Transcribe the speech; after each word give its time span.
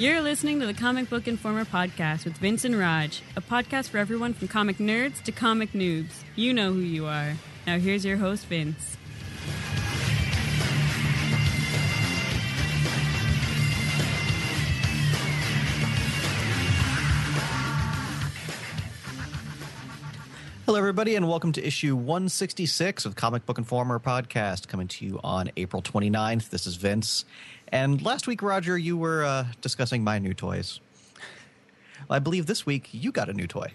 You're 0.00 0.22
listening 0.22 0.60
to 0.60 0.66
the 0.66 0.72
Comic 0.72 1.10
Book 1.10 1.28
Informer 1.28 1.66
podcast 1.66 2.24
with 2.24 2.38
Vince 2.38 2.64
and 2.64 2.74
Raj, 2.74 3.20
a 3.36 3.42
podcast 3.42 3.90
for 3.90 3.98
everyone 3.98 4.32
from 4.32 4.48
comic 4.48 4.78
nerds 4.78 5.22
to 5.24 5.30
comic 5.30 5.72
noobs. 5.72 6.24
You 6.36 6.54
know 6.54 6.72
who 6.72 6.80
you 6.80 7.04
are. 7.04 7.34
Now, 7.66 7.78
here's 7.78 8.02
your 8.02 8.16
host, 8.16 8.46
Vince. 8.46 8.96
Hello, 20.64 20.78
everybody, 20.78 21.16
and 21.16 21.28
welcome 21.28 21.50
to 21.50 21.66
issue 21.66 21.96
166 21.96 23.04
of 23.04 23.16
Comic 23.16 23.44
Book 23.44 23.58
Informer 23.58 23.98
podcast, 23.98 24.68
coming 24.68 24.86
to 24.86 25.04
you 25.04 25.18
on 25.24 25.50
April 25.56 25.82
29th. 25.82 26.50
This 26.50 26.66
is 26.66 26.76
Vince. 26.76 27.24
And 27.72 28.02
last 28.02 28.26
week, 28.26 28.42
Roger, 28.42 28.76
you 28.76 28.96
were 28.96 29.24
uh, 29.24 29.46
discussing 29.60 30.02
my 30.02 30.18
new 30.18 30.34
toys. 30.34 30.80
I 32.08 32.18
believe 32.18 32.46
this 32.46 32.66
week 32.66 32.88
you 32.92 33.12
got 33.12 33.28
a 33.28 33.32
new 33.32 33.46
toy. 33.46 33.72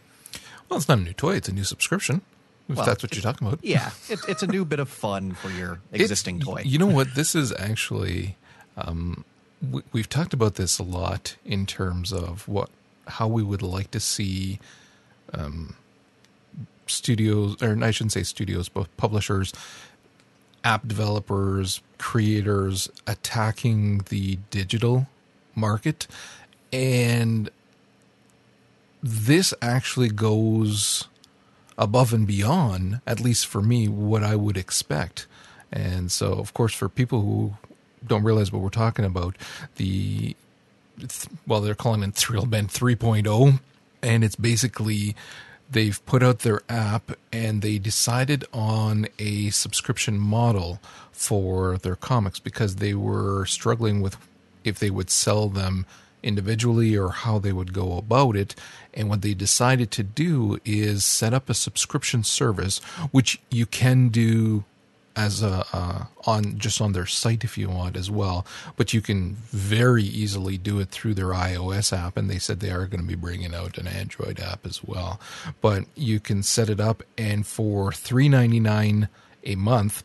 Well, 0.68 0.78
it's 0.78 0.90
not 0.90 0.98
a 0.98 1.02
new 1.02 1.14
toy; 1.14 1.36
it's 1.36 1.48
a 1.48 1.54
new 1.54 1.64
subscription. 1.64 2.22
If 2.68 2.78
Well, 2.78 2.86
that's 2.86 3.04
what 3.04 3.14
you're 3.14 3.22
talking 3.22 3.48
about. 3.48 3.60
Yeah, 3.64 3.92
it, 4.10 4.20
it's 4.28 4.42
a 4.44 4.48
new 4.48 4.66
bit 4.66 4.80
of 4.80 4.90
fun 4.90 5.34
for 5.34 5.50
your 5.50 5.80
existing 5.92 6.38
It- 6.38 6.44
toy. 6.44 6.62
You 6.66 6.80
know 6.80 6.88
what? 6.88 7.16
This 7.16 7.36
is 7.36 7.54
actually 7.54 8.36
um, 8.76 9.24
we, 9.72 9.84
we've 9.92 10.10
talked 10.10 10.34
about 10.34 10.56
this 10.56 10.80
a 10.80 10.84
lot 10.84 11.36
in 11.46 11.66
terms 11.66 12.12
of 12.12 12.48
what 12.48 12.70
how 13.08 13.28
we 13.28 13.44
would 13.44 13.62
like 13.62 13.92
to 13.92 14.00
see 14.00 14.60
um, 15.34 15.76
studios, 16.88 17.62
or 17.62 17.78
I 17.84 17.92
shouldn't 17.92 18.14
say 18.14 18.24
studios, 18.24 18.68
but 18.70 18.96
publishers, 18.98 19.54
app 20.66 20.88
developers, 20.88 21.82
creators 21.98 22.90
attacking 23.08 24.00
the 24.10 24.40
digital 24.50 25.08
market, 25.56 26.08
and 26.74 27.50
this 29.02 29.54
actually 29.62 30.10
goes 30.10 31.08
above 31.78 32.12
and 32.14 32.26
beyond, 32.26 33.00
at 33.06 33.20
least 33.20 33.46
for 33.46 33.62
me, 33.62 33.88
what 33.88 34.24
I 34.24 34.36
would 34.36 34.58
expect. 34.58 35.28
And 35.72 36.12
so, 36.12 36.34
of 36.34 36.54
course, 36.54 36.74
for 36.74 36.90
people 36.90 37.22
who 37.22 37.54
don't 38.06 38.24
realize 38.24 38.52
what 38.52 38.62
we're 38.62 38.70
talking 38.70 39.06
about, 39.06 39.36
the 39.76 40.36
well, 41.46 41.62
they're 41.62 41.76
calling 41.76 42.04
it 42.04 42.14
Thrillbent 42.14 42.72
3.0, 42.72 43.60
and 44.02 44.24
it's 44.24 44.36
basically 44.38 45.16
they've 45.70 46.06
put 46.06 46.24
out 46.24 46.40
their 46.40 46.62
app 46.70 47.12
and 47.32 47.62
they 47.62 47.78
decided 47.78 48.46
on 48.54 49.08
a 49.20 49.50
subscription 49.50 50.18
model 50.18 50.80
for 51.12 51.78
their 51.78 51.96
comics 51.96 52.40
because 52.40 52.76
they 52.76 52.94
were 52.94 53.46
struggling 53.46 54.02
with 54.02 54.18
if 54.64 54.80
they 54.80 54.90
would 54.90 55.10
sell 55.10 55.50
them 55.50 55.86
individually 56.24 56.98
or 56.98 57.10
how 57.10 57.38
they 57.40 57.54
would 57.54 57.72
go 57.72 57.98
about 57.98 58.36
it. 58.36 58.56
And 58.94 59.10
what 59.10 59.22
they 59.22 59.34
decided 59.34 59.92
to 59.92 60.04
do 60.04 60.60
is 60.66 61.06
set 61.06 61.34
up 61.34 61.50
a 61.50 61.54
subscription 61.54 62.24
service, 62.24 62.80
which 63.12 63.40
you 63.52 63.66
can 63.66 64.10
do 64.10 64.66
as 65.16 65.42
a 65.42 65.66
uh, 65.74 66.06
on 66.26 66.58
just 66.58 66.82
on 66.82 66.94
their 66.94 67.06
site 67.06 67.44
if 67.44 67.58
you 67.58 67.70
want 67.70 67.96
as 67.96 68.12
well. 68.12 68.46
But 68.76 68.94
you 68.94 69.02
can 69.02 69.36
very 69.52 70.04
easily 70.04 70.58
do 70.58 70.80
it 70.80 70.90
through 70.90 71.14
their 71.16 71.28
iOS 71.28 71.96
app, 71.98 72.18
and 72.18 72.30
they 72.30 72.40
said 72.40 72.60
they 72.60 72.72
are 72.72 72.86
going 72.86 73.02
to 73.02 73.08
be 73.08 73.16
bringing 73.16 73.54
out 73.54 73.78
an 73.78 73.88
Android 73.88 74.40
app 74.40 74.66
as 74.66 74.84
well. 74.84 75.20
But 75.62 75.86
you 75.96 76.20
can 76.20 76.44
set 76.44 76.70
it 76.70 76.80
up, 76.80 77.04
and 77.18 77.46
for 77.46 77.92
three 77.92 78.30
ninety 78.30 78.60
nine 78.60 79.10
a 79.44 79.56
month, 79.56 80.04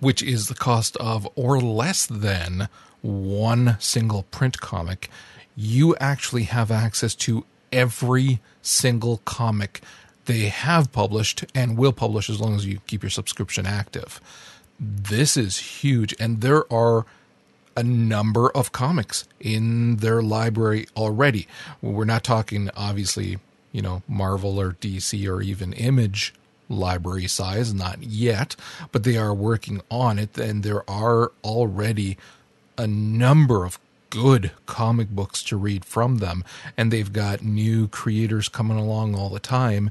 which 0.00 0.22
is 0.22 0.48
the 0.48 0.54
cost 0.54 0.96
of 0.98 1.28
or 1.34 1.60
less 1.60 2.06
than 2.06 2.68
one 3.02 3.76
single 3.80 4.22
print 4.24 4.60
comic, 4.60 5.10
you 5.56 5.94
actually 5.96 6.44
have 6.44 6.70
access 6.70 7.14
to 7.14 7.44
every 7.72 8.40
single 8.62 9.18
comic 9.24 9.82
they 10.26 10.48
have 10.48 10.92
published 10.92 11.44
and 11.54 11.76
will 11.76 11.92
publish 11.92 12.30
as 12.30 12.40
long 12.40 12.54
as 12.54 12.66
you 12.66 12.80
keep 12.86 13.02
your 13.02 13.10
subscription 13.10 13.66
active. 13.66 14.20
This 14.78 15.36
is 15.36 15.58
huge, 15.58 16.14
and 16.18 16.40
there 16.40 16.70
are 16.72 17.06
a 17.76 17.82
number 17.82 18.50
of 18.50 18.72
comics 18.72 19.26
in 19.40 19.96
their 19.96 20.22
library 20.22 20.86
already. 20.96 21.46
We're 21.82 22.04
not 22.04 22.24
talking, 22.24 22.70
obviously, 22.76 23.38
you 23.72 23.82
know, 23.82 24.02
Marvel 24.08 24.60
or 24.60 24.72
DC 24.72 25.28
or 25.28 25.42
even 25.42 25.72
Image 25.72 26.34
library 26.68 27.26
size, 27.26 27.74
not 27.74 28.02
yet, 28.02 28.56
but 28.92 29.04
they 29.04 29.16
are 29.16 29.34
working 29.34 29.82
on 29.90 30.18
it, 30.18 30.38
and 30.38 30.62
there 30.62 30.88
are 30.88 31.32
already 31.42 32.16
a 32.78 32.86
number 32.86 33.64
of 33.64 33.78
good 34.14 34.52
comic 34.66 35.10
books 35.10 35.42
to 35.42 35.56
read 35.56 35.84
from 35.84 36.18
them, 36.18 36.44
and 36.76 36.92
they've 36.92 37.12
got 37.12 37.42
new 37.42 37.88
creators 37.88 38.48
coming 38.48 38.78
along 38.78 39.16
all 39.16 39.28
the 39.28 39.40
time. 39.40 39.90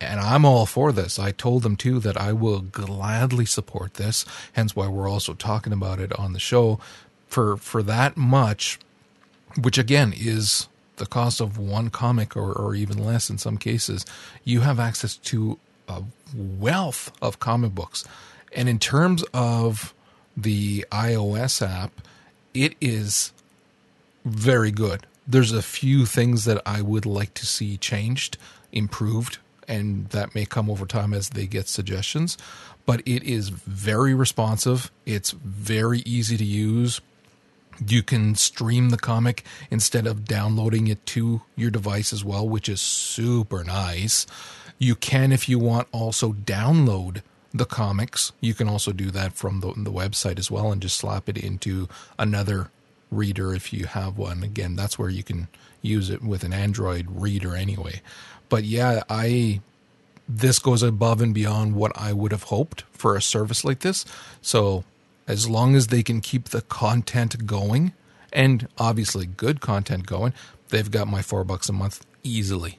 And 0.00 0.18
I'm 0.18 0.44
all 0.44 0.66
for 0.66 0.90
this. 0.90 1.20
I 1.20 1.30
told 1.30 1.62
them 1.62 1.76
too 1.76 2.00
that 2.00 2.16
I 2.16 2.32
will 2.32 2.58
gladly 2.58 3.46
support 3.46 3.94
this. 3.94 4.26
Hence 4.54 4.74
why 4.74 4.88
we're 4.88 5.08
also 5.08 5.34
talking 5.34 5.72
about 5.72 6.00
it 6.00 6.12
on 6.18 6.32
the 6.32 6.40
show. 6.40 6.80
For 7.28 7.56
for 7.56 7.82
that 7.84 8.16
much, 8.16 8.80
which 9.60 9.78
again 9.78 10.12
is 10.14 10.66
the 10.96 11.06
cost 11.06 11.40
of 11.40 11.56
one 11.56 11.90
comic 11.90 12.36
or, 12.36 12.52
or 12.52 12.74
even 12.74 12.98
less 12.98 13.30
in 13.30 13.38
some 13.38 13.56
cases, 13.56 14.04
you 14.42 14.60
have 14.60 14.80
access 14.80 15.16
to 15.16 15.58
a 15.88 16.02
wealth 16.34 17.12
of 17.22 17.38
comic 17.38 17.72
books. 17.72 18.04
And 18.54 18.68
in 18.68 18.80
terms 18.80 19.22
of 19.32 19.94
the 20.36 20.84
iOS 20.90 21.66
app, 21.66 21.92
it 22.54 22.74
is 22.80 23.32
very 24.24 24.70
good. 24.70 25.06
There's 25.26 25.52
a 25.52 25.62
few 25.62 26.06
things 26.06 26.44
that 26.44 26.60
I 26.66 26.82
would 26.82 27.06
like 27.06 27.34
to 27.34 27.46
see 27.46 27.76
changed, 27.76 28.36
improved, 28.72 29.38
and 29.68 30.08
that 30.08 30.34
may 30.34 30.44
come 30.44 30.68
over 30.68 30.86
time 30.86 31.14
as 31.14 31.30
they 31.30 31.46
get 31.46 31.68
suggestions. 31.68 32.36
But 32.84 33.00
it 33.06 33.22
is 33.22 33.50
very 33.50 34.14
responsive. 34.14 34.90
It's 35.06 35.30
very 35.30 36.00
easy 36.00 36.36
to 36.36 36.44
use. 36.44 37.00
You 37.86 38.02
can 38.02 38.34
stream 38.34 38.90
the 38.90 38.98
comic 38.98 39.44
instead 39.70 40.06
of 40.06 40.24
downloading 40.24 40.88
it 40.88 41.04
to 41.06 41.42
your 41.56 41.70
device 41.70 42.12
as 42.12 42.24
well, 42.24 42.48
which 42.48 42.68
is 42.68 42.80
super 42.80 43.64
nice. 43.64 44.26
You 44.78 44.94
can, 44.94 45.32
if 45.32 45.48
you 45.48 45.58
want, 45.58 45.88
also 45.92 46.32
download 46.32 47.22
the 47.52 47.64
comics. 47.64 48.32
You 48.40 48.54
can 48.54 48.68
also 48.68 48.92
do 48.92 49.10
that 49.10 49.34
from 49.34 49.60
the, 49.60 49.72
the 49.76 49.92
website 49.92 50.38
as 50.38 50.50
well 50.50 50.72
and 50.72 50.82
just 50.82 50.96
slap 50.96 51.28
it 51.28 51.36
into 51.36 51.88
another 52.18 52.70
reader 53.10 53.54
if 53.54 53.72
you 53.72 53.86
have 53.86 54.16
one. 54.18 54.42
Again, 54.42 54.76
that's 54.76 54.98
where 54.98 55.10
you 55.10 55.22
can 55.22 55.48
use 55.82 56.10
it 56.10 56.22
with 56.22 56.44
an 56.44 56.52
Android 56.52 57.06
reader 57.10 57.54
anyway. 57.54 58.00
But 58.48 58.64
yeah, 58.64 59.02
I 59.08 59.60
this 60.28 60.58
goes 60.58 60.82
above 60.82 61.20
and 61.20 61.34
beyond 61.34 61.74
what 61.74 61.92
I 61.96 62.12
would 62.12 62.32
have 62.32 62.44
hoped 62.44 62.84
for 62.92 63.16
a 63.16 63.22
service 63.22 63.64
like 63.64 63.80
this. 63.80 64.04
So 64.40 64.84
as 65.26 65.48
long 65.48 65.74
as 65.74 65.88
they 65.88 66.02
can 66.02 66.20
keep 66.20 66.48
the 66.48 66.62
content 66.62 67.44
going 67.46 67.92
and 68.32 68.68
obviously 68.78 69.26
good 69.26 69.60
content 69.60 70.06
going, 70.06 70.32
they've 70.68 70.90
got 70.90 71.08
my 71.08 71.22
four 71.22 71.44
bucks 71.44 71.68
a 71.68 71.72
month 71.72 72.06
easily. 72.22 72.78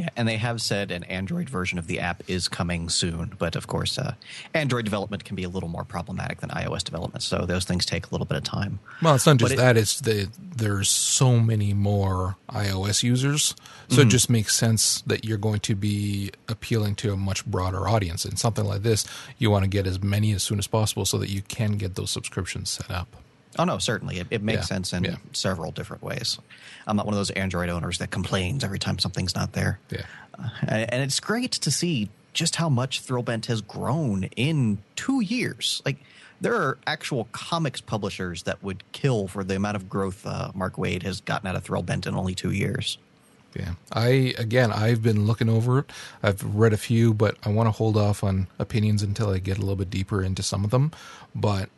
Yeah, 0.00 0.08
and 0.16 0.26
they 0.26 0.38
have 0.38 0.62
said 0.62 0.90
an 0.90 1.04
Android 1.04 1.50
version 1.50 1.78
of 1.78 1.86
the 1.86 2.00
app 2.00 2.22
is 2.26 2.48
coming 2.48 2.88
soon. 2.88 3.34
But 3.38 3.54
of 3.54 3.66
course, 3.66 3.98
uh, 3.98 4.14
Android 4.54 4.86
development 4.86 5.24
can 5.24 5.36
be 5.36 5.42
a 5.44 5.48
little 5.50 5.68
more 5.68 5.84
problematic 5.84 6.40
than 6.40 6.48
iOS 6.48 6.82
development, 6.82 7.22
so 7.22 7.44
those 7.44 7.66
things 7.66 7.84
take 7.84 8.06
a 8.06 8.10
little 8.10 8.24
bit 8.24 8.38
of 8.38 8.42
time. 8.44 8.80
Well, 9.02 9.14
it's 9.14 9.26
not 9.26 9.36
just 9.36 9.52
it- 9.52 9.56
that; 9.56 9.76
it's 9.76 10.00
the 10.00 10.30
there's 10.56 10.88
so 10.88 11.38
many 11.38 11.74
more 11.74 12.36
iOS 12.48 13.02
users, 13.02 13.54
so 13.90 14.00
it 14.00 14.08
just 14.08 14.30
makes 14.30 14.56
sense 14.56 15.02
that 15.02 15.26
you're 15.26 15.36
going 15.36 15.60
to 15.60 15.74
be 15.74 16.30
appealing 16.48 16.94
to 16.94 17.12
a 17.12 17.16
much 17.16 17.44
broader 17.44 17.86
audience. 17.86 18.24
And 18.24 18.38
something 18.38 18.64
like 18.64 18.82
this, 18.82 19.04
you 19.36 19.50
want 19.50 19.64
to 19.64 19.68
get 19.68 19.86
as 19.86 20.02
many 20.02 20.32
as 20.32 20.42
soon 20.42 20.58
as 20.58 20.66
possible, 20.66 21.04
so 21.04 21.18
that 21.18 21.28
you 21.28 21.42
can 21.42 21.72
get 21.72 21.94
those 21.96 22.10
subscriptions 22.10 22.70
set 22.70 22.90
up. 22.90 23.16
Oh 23.58 23.64
no, 23.64 23.78
certainly 23.78 24.18
it, 24.20 24.28
it 24.30 24.42
makes 24.42 24.58
Yeah, 24.58 24.64
sense 24.64 24.92
in 24.92 25.04
yeah. 25.04 25.16
several 25.32 25.72
different 25.72 26.02
ways. 26.02 26.38
I'm 26.86 26.96
not 26.96 27.06
one 27.06 27.14
of 27.14 27.18
those 27.18 27.30
Android 27.30 27.68
owners 27.68 27.98
that 27.98 28.10
complains 28.10 28.62
every 28.64 28.78
time 28.78 28.98
something's 28.98 29.34
not 29.34 29.52
there. 29.52 29.78
Yeah. 29.90 30.02
Uh, 30.38 30.46
and 30.68 31.02
it's 31.02 31.20
great 31.20 31.52
to 31.52 31.70
see 31.70 32.08
just 32.32 32.56
how 32.56 32.68
much 32.68 33.04
Thrillbent 33.04 33.46
has 33.46 33.60
grown 33.60 34.24
in 34.36 34.78
two 34.96 35.20
years. 35.20 35.82
Like 35.84 35.96
there 36.40 36.54
are 36.54 36.78
actual 36.86 37.28
comics 37.32 37.80
publishers 37.80 38.44
that 38.44 38.62
would 38.62 38.82
kill 38.92 39.26
for 39.28 39.42
the 39.44 39.56
amount 39.56 39.76
of 39.76 39.88
growth 39.88 40.24
uh, 40.24 40.52
Mark 40.54 40.76
Waid 40.76 41.02
has 41.02 41.20
gotten 41.20 41.48
out 41.48 41.56
of 41.56 41.64
Thrillbent 41.64 42.06
in 42.06 42.14
only 42.14 42.34
two 42.34 42.52
years. 42.52 42.98
Yeah. 43.54 43.72
I 43.92 44.32
again 44.38 44.70
I've 44.70 45.02
been 45.02 45.26
looking 45.26 45.48
over 45.48 45.80
it. 45.80 45.90
I've 46.22 46.42
read 46.54 46.72
a 46.72 46.76
few, 46.76 47.12
but 47.12 47.36
I 47.42 47.48
want 47.48 47.66
to 47.66 47.72
hold 47.72 47.96
off 47.96 48.22
on 48.22 48.46
opinions 48.60 49.02
until 49.02 49.30
I 49.30 49.38
get 49.38 49.58
a 49.58 49.60
little 49.60 49.74
bit 49.74 49.90
deeper 49.90 50.22
into 50.22 50.44
some 50.44 50.64
of 50.64 50.70
them. 50.70 50.92
But 51.34 51.68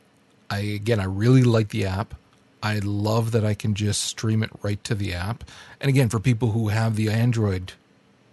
I 0.53 0.59
again 0.59 1.01
I 1.01 1.05
really 1.05 1.43
like 1.43 1.71
the 1.71 1.87
app. 1.87 2.15
I 2.63 2.79
love 2.79 3.33
that 3.33 3.45
I 3.45 3.55
can 3.55 3.75
just 3.75 4.03
stream 4.03 4.43
it 4.43 4.51
right 4.63 4.83
to 4.85 4.95
the 4.95 5.15
app. 5.15 5.43
And 5.81 5.89
again, 5.89 6.09
for 6.09 6.21
people 6.21 6.53
who 6.53 6.69
have 6.69 6.95
the 6.95 7.11
Android 7.11 7.73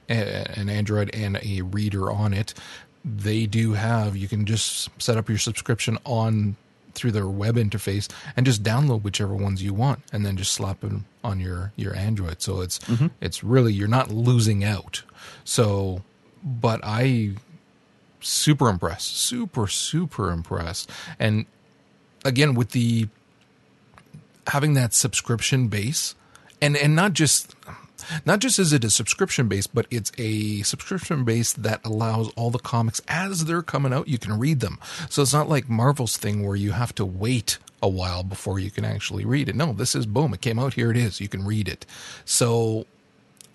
an 0.08 0.70
Android 0.70 1.10
and 1.14 1.40
a 1.44 1.62
reader 1.62 2.12
on 2.12 2.34
it, 2.34 2.54
they 3.06 3.46
do 3.46 3.74
have 3.74 4.18
you 4.18 4.28
can 4.28 4.46
just 4.46 4.90
set 5.02 5.18
up 5.18 5.30
your 5.30 5.38
subscription 5.38 5.98
on 6.04 6.56
through 6.94 7.12
their 7.12 7.28
web 7.28 7.56
interface 7.56 8.12
and 8.36 8.46
just 8.46 8.64
download 8.64 9.04
whichever 9.04 9.36
ones 9.36 9.62
you 9.64 9.74
want, 9.74 10.00
and 10.12 10.26
then 10.26 10.36
just 10.36 10.52
slap 10.52 10.82
them 10.82 11.06
on 11.24 11.40
your 11.40 11.72
your 11.76 11.96
Android. 11.96 12.42
So 12.42 12.62
it's 12.62 12.80
mm-hmm. 12.80 13.08
it's 13.22 13.44
really 13.44 13.72
you're 13.72 13.88
not 13.88 14.12
losing 14.12 14.64
out. 14.64 15.04
So, 15.44 16.04
but 16.44 16.82
I 16.84 17.36
super 18.20 18.68
impressed, 18.68 19.16
super 19.16 19.68
super 19.68 20.32
impressed, 20.32 20.90
and 21.20 21.46
again 22.30 22.54
with 22.54 22.70
the 22.72 23.10
having 24.48 24.74
that 24.76 24.94
subscription 24.94 25.68
base, 25.68 26.16
and 26.62 26.78
and 26.78 26.96
not 26.96 27.14
just 27.14 27.56
not 28.26 28.40
just 28.40 28.60
is 28.60 28.74
it 28.74 28.84
a 28.84 28.90
subscription 28.90 29.48
base, 29.48 29.68
but 29.68 29.86
it's 29.92 30.12
a 30.18 30.62
subscription 30.64 31.24
base 31.24 31.54
that 31.54 31.82
allows 31.84 32.30
all 32.36 32.50
the 32.50 32.60
comics 32.60 33.02
as 33.08 33.46
they're 33.46 33.62
coming 33.62 33.94
out, 33.94 34.08
you 34.08 34.18
can 34.18 34.40
read 34.40 34.60
them. 34.60 34.80
So 35.10 35.22
it's 35.22 35.34
not 35.34 35.50
like 35.50 35.70
Marvel's 35.70 36.18
thing 36.18 36.46
where 36.46 36.56
you 36.56 36.72
have 36.72 36.96
to 36.96 37.06
wait 37.06 37.58
a 37.82 37.90
while 37.90 38.24
before 38.24 38.60
you 38.60 38.72
can 38.72 38.86
actually 38.86 39.26
read 39.26 39.50
it. 39.50 39.56
No, 39.56 39.74
this 39.74 39.96
is 39.96 40.06
boom, 40.06 40.34
it 40.34 40.42
came 40.42 40.60
out, 40.60 40.74
here 40.74 40.92
it 40.92 40.98
is, 40.98 41.22
you 41.22 41.28
can 41.28 41.46
read 41.46 41.68
it. 41.68 41.86
So 42.26 42.86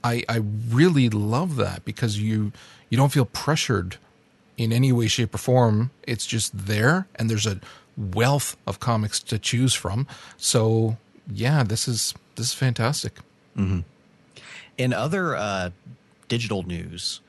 I 0.02 0.24
I 0.28 0.42
really 0.68 1.08
love 1.08 1.56
that 1.56 1.84
because 1.84 2.18
you 2.20 2.52
you 2.90 2.96
don't 2.96 3.12
feel 3.12 3.26
pressured 3.26 3.96
in 4.56 4.72
any 4.72 4.92
way, 4.92 5.08
shape, 5.08 5.34
or 5.34 5.38
form. 5.38 5.90
It's 6.04 6.26
just 6.26 6.66
there 6.66 7.08
and 7.16 7.28
there's 7.28 7.46
a 7.46 7.60
wealth 7.96 8.56
of 8.66 8.80
comics 8.80 9.20
to 9.20 9.38
choose 9.38 9.74
from. 9.74 10.06
So 10.36 10.96
yeah, 11.30 11.62
this 11.62 11.88
is 11.88 12.14
this 12.36 12.48
is 12.48 12.54
fantastic. 12.54 13.18
Mm-hmm. 13.56 13.80
In 14.76 14.92
other 14.92 15.36
uh, 15.36 15.70
digital 16.28 16.64
news, 16.64 17.20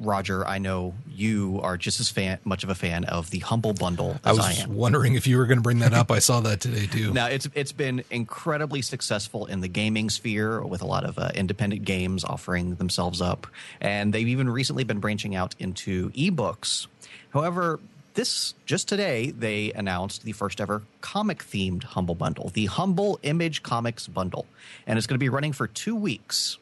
Roger, 0.00 0.46
I 0.46 0.58
know 0.58 0.94
you 1.08 1.60
are 1.62 1.76
just 1.76 2.00
as 2.00 2.08
fan, 2.08 2.38
much 2.44 2.64
of 2.64 2.70
a 2.70 2.74
fan 2.74 3.04
of 3.04 3.30
the 3.30 3.40
Humble 3.40 3.74
Bundle 3.74 4.18
as 4.24 4.38
I 4.38 4.48
was 4.48 4.64
I 4.64 4.66
wondering 4.66 5.14
if 5.14 5.26
you 5.26 5.36
were 5.36 5.46
going 5.46 5.58
to 5.58 5.62
bring 5.62 5.80
that 5.80 5.92
up. 5.92 6.10
I 6.10 6.18
saw 6.18 6.40
that 6.40 6.60
today 6.60 6.86
too. 6.86 7.12
Now 7.20 7.26
it's 7.26 7.48
it's 7.54 7.72
been 7.72 8.02
incredibly 8.10 8.82
successful 8.82 9.46
in 9.46 9.60
the 9.60 9.68
gaming 9.68 10.08
sphere 10.08 10.62
with 10.62 10.80
a 10.80 10.86
lot 10.86 11.04
of 11.04 11.18
uh, 11.18 11.30
independent 11.34 11.84
games 11.84 12.24
offering 12.24 12.76
themselves 12.76 13.20
up, 13.20 13.46
and 13.80 14.12
they've 14.12 14.28
even 14.28 14.48
recently 14.48 14.84
been 14.84 15.00
branching 15.00 15.36
out 15.36 15.54
into 15.58 16.10
ebooks. 16.10 16.86
However, 17.32 17.78
this 18.14 18.54
just 18.66 18.88
today 18.88 19.30
they 19.30 19.72
announced 19.72 20.24
the 20.24 20.32
first 20.32 20.60
ever 20.60 20.82
comic 21.00 21.38
themed 21.38 21.84
Humble 21.84 22.14
Bundle, 22.14 22.50
the 22.52 22.66
Humble 22.66 23.18
Image 23.22 23.62
Comics 23.62 24.06
Bundle, 24.06 24.46
and 24.86 24.98
it's 24.98 25.06
going 25.06 25.16
to 25.16 25.20
be 25.20 25.28
running 25.28 25.52
for 25.52 25.66
two 25.66 25.94
weeks. 25.94 26.58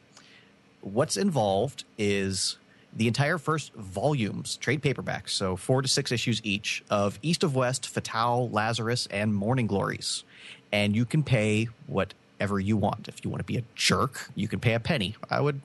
What's 0.81 1.17
involved 1.17 1.83
is 1.97 2.57
the 2.95 3.07
entire 3.07 3.37
first 3.37 3.73
volumes, 3.73 4.57
trade 4.57 4.81
paperbacks, 4.81 5.29
so 5.29 5.55
four 5.55 5.81
to 5.81 5.87
six 5.87 6.11
issues 6.11 6.41
each 6.43 6.83
of 6.89 7.19
East 7.21 7.43
of 7.43 7.55
West, 7.55 7.87
Fatale, 7.87 8.49
Lazarus, 8.49 9.07
and 9.11 9.33
Morning 9.33 9.67
Glories. 9.67 10.23
And 10.71 10.95
you 10.95 11.05
can 11.05 11.23
pay 11.23 11.67
whatever 11.87 12.59
you 12.59 12.77
want. 12.77 13.07
If 13.07 13.23
you 13.23 13.29
want 13.29 13.39
to 13.39 13.45
be 13.45 13.57
a 13.57 13.63
jerk, 13.75 14.29
you 14.35 14.47
can 14.47 14.59
pay 14.59 14.73
a 14.73 14.79
penny. 14.79 15.15
I 15.29 15.41
would 15.41 15.61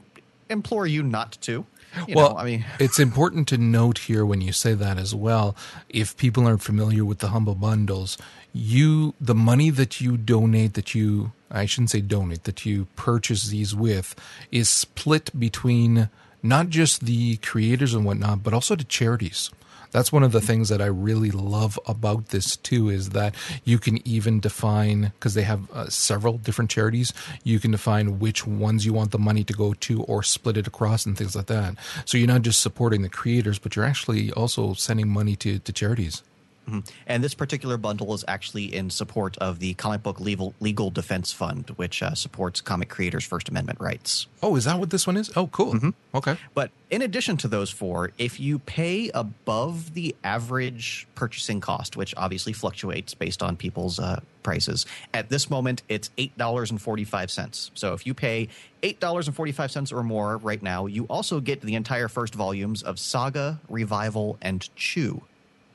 implore 0.50 0.86
you 0.86 1.02
not 1.02 1.38
to. 1.42 1.66
You 2.08 2.17
well, 2.17 2.31
know, 2.31 2.38
I 2.38 2.44
mean, 2.44 2.64
it's 2.81 2.99
important 2.99 3.49
to 3.49 3.58
note 3.58 3.99
here 3.99 4.25
when 4.26 4.41
you 4.41 4.52
say 4.52 4.75
that 4.75 4.99
as 4.99 5.14
well. 5.14 5.56
If 5.88 6.17
people 6.17 6.46
aren't 6.46 6.62
familiar 6.62 7.05
with 7.05 7.19
the 7.19 7.29
humble 7.29 7.55
bundles, 7.55 8.19
you 8.52 9.14
the 9.20 9.35
money 9.35 9.70
that 9.70 10.00
you 10.00 10.17
donate, 10.17 10.75
that 10.75 10.94
you 10.94 11.32
I 11.50 11.67
shouldn't 11.67 11.91
say 11.91 12.00
donate, 12.00 12.44
that 12.44 12.67
you 12.67 12.87
purchase 12.96 13.44
these 13.44 13.75
with, 13.75 14.14
is 14.50 14.69
split 14.69 15.38
between 15.38 16.08
not 16.43 16.69
just 16.69 17.05
the 17.06 17.37
creators 17.38 17.94
and 17.94 18.05
whatnot, 18.05 18.43
but 18.43 18.52
also 18.52 18.76
to 18.76 18.85
charities. 18.85 19.50
That's 19.94 20.11
one 20.11 20.25
of 20.25 20.32
the 20.32 20.41
things 20.41 20.70
that 20.70 20.82
I 20.82 20.87
really 20.87 21.31
love 21.31 21.79
about 21.87 22.31
this 22.31 22.56
too 22.56 22.88
is 22.88 23.11
that 23.11 23.32
you 23.62 23.79
can 23.79 24.06
even 24.06 24.41
define 24.41 25.12
because 25.14 25.35
they 25.35 25.43
have 25.43 25.70
uh, 25.70 25.88
several 25.88 26.37
different 26.37 26.69
charities. 26.69 27.14
You 27.44 27.61
can 27.61 27.70
define 27.70 28.19
which 28.19 28.44
ones 28.44 28.85
you 28.85 28.93
want 28.93 29.12
the 29.12 29.20
money 29.20 29.44
to 29.44 29.52
go 29.52 29.73
to, 29.73 30.02
or 30.02 30.25
split 30.25 30.56
it 30.56 30.67
across 30.67 31.06
and 31.06 31.17
things 31.17 31.37
like 31.37 31.46
that. 31.46 31.76
So 32.06 32.19
you're 32.19 32.26
not 32.26 32.43
just 32.43 32.58
supporting 32.58 33.02
the 33.02 33.08
creators, 33.08 33.61
but 33.61 33.76
you're 33.76 33.85
actually 33.85 34.32
also 34.32 34.75
sending 34.75 35.08
money 35.08 35.37
to 35.37 35.61
to 35.61 35.73
charities. 35.73 36.25
Mm-hmm. 36.69 36.81
And 37.06 37.22
this 37.22 37.34
particular 37.34 37.76
bundle 37.76 38.14
is 38.14 38.25
actually 38.26 38.75
in 38.75 38.90
support 38.90 39.37
of 39.38 39.58
the 39.58 39.75
Comic 39.75 40.02
Book 40.02 40.20
Legal, 40.20 40.55
Legal 40.61 40.90
Defense 40.90 41.32
Fund, 41.32 41.70
which 41.76 42.02
uh, 42.02 42.14
supports 42.14 42.61
comic 42.61 42.88
creators' 42.88 43.25
First 43.25 43.49
Amendment 43.49 43.81
rights. 43.81 44.26
Oh, 44.43 44.56
is 44.56 44.64
that 44.64 44.78
what 44.78 44.90
this 44.90 45.06
one 45.06 45.16
is? 45.16 45.31
Oh, 45.37 45.46
cool. 45.49 45.75
Mm-hmm. 45.75 45.90
Okay. 46.14 46.37
But 46.55 46.70
in 46.90 47.02
addition 47.02 47.37
to 47.38 47.49
those 47.49 47.70
four, 47.70 48.12
if 48.19 48.38
you 48.38 48.58
pay 48.61 49.11
above 49.11 49.94
the 49.94 50.14
average 50.25 51.06
purchasing 51.14 51.61
cost, 51.61 51.96
which 51.96 52.14
obviously 52.16 52.52
fluctuates 52.52 53.14
based 53.14 53.43
on 53.43 53.56
people's 53.56 53.99
uh, 53.99 54.20
prices, 54.43 54.87
at 55.12 55.28
this 55.28 55.50
moment 55.50 55.82
it's 55.88 56.10
$8.45. 56.19 57.70
So 57.75 57.93
if 57.94 58.06
you 58.06 58.14
pay 58.14 58.49
$8.45 58.82 59.93
or 59.93 60.02
more 60.02 60.37
right 60.38 60.62
now, 60.62 60.87
you 60.87 61.05
also 61.05 61.40
get 61.40 61.60
the 61.62 61.75
entire 61.75 62.08
first 62.08 62.34
volumes 62.34 62.82
of 62.82 62.99
Saga, 62.99 63.60
Revival, 63.69 64.38
and 64.40 64.75
Chew 64.76 65.22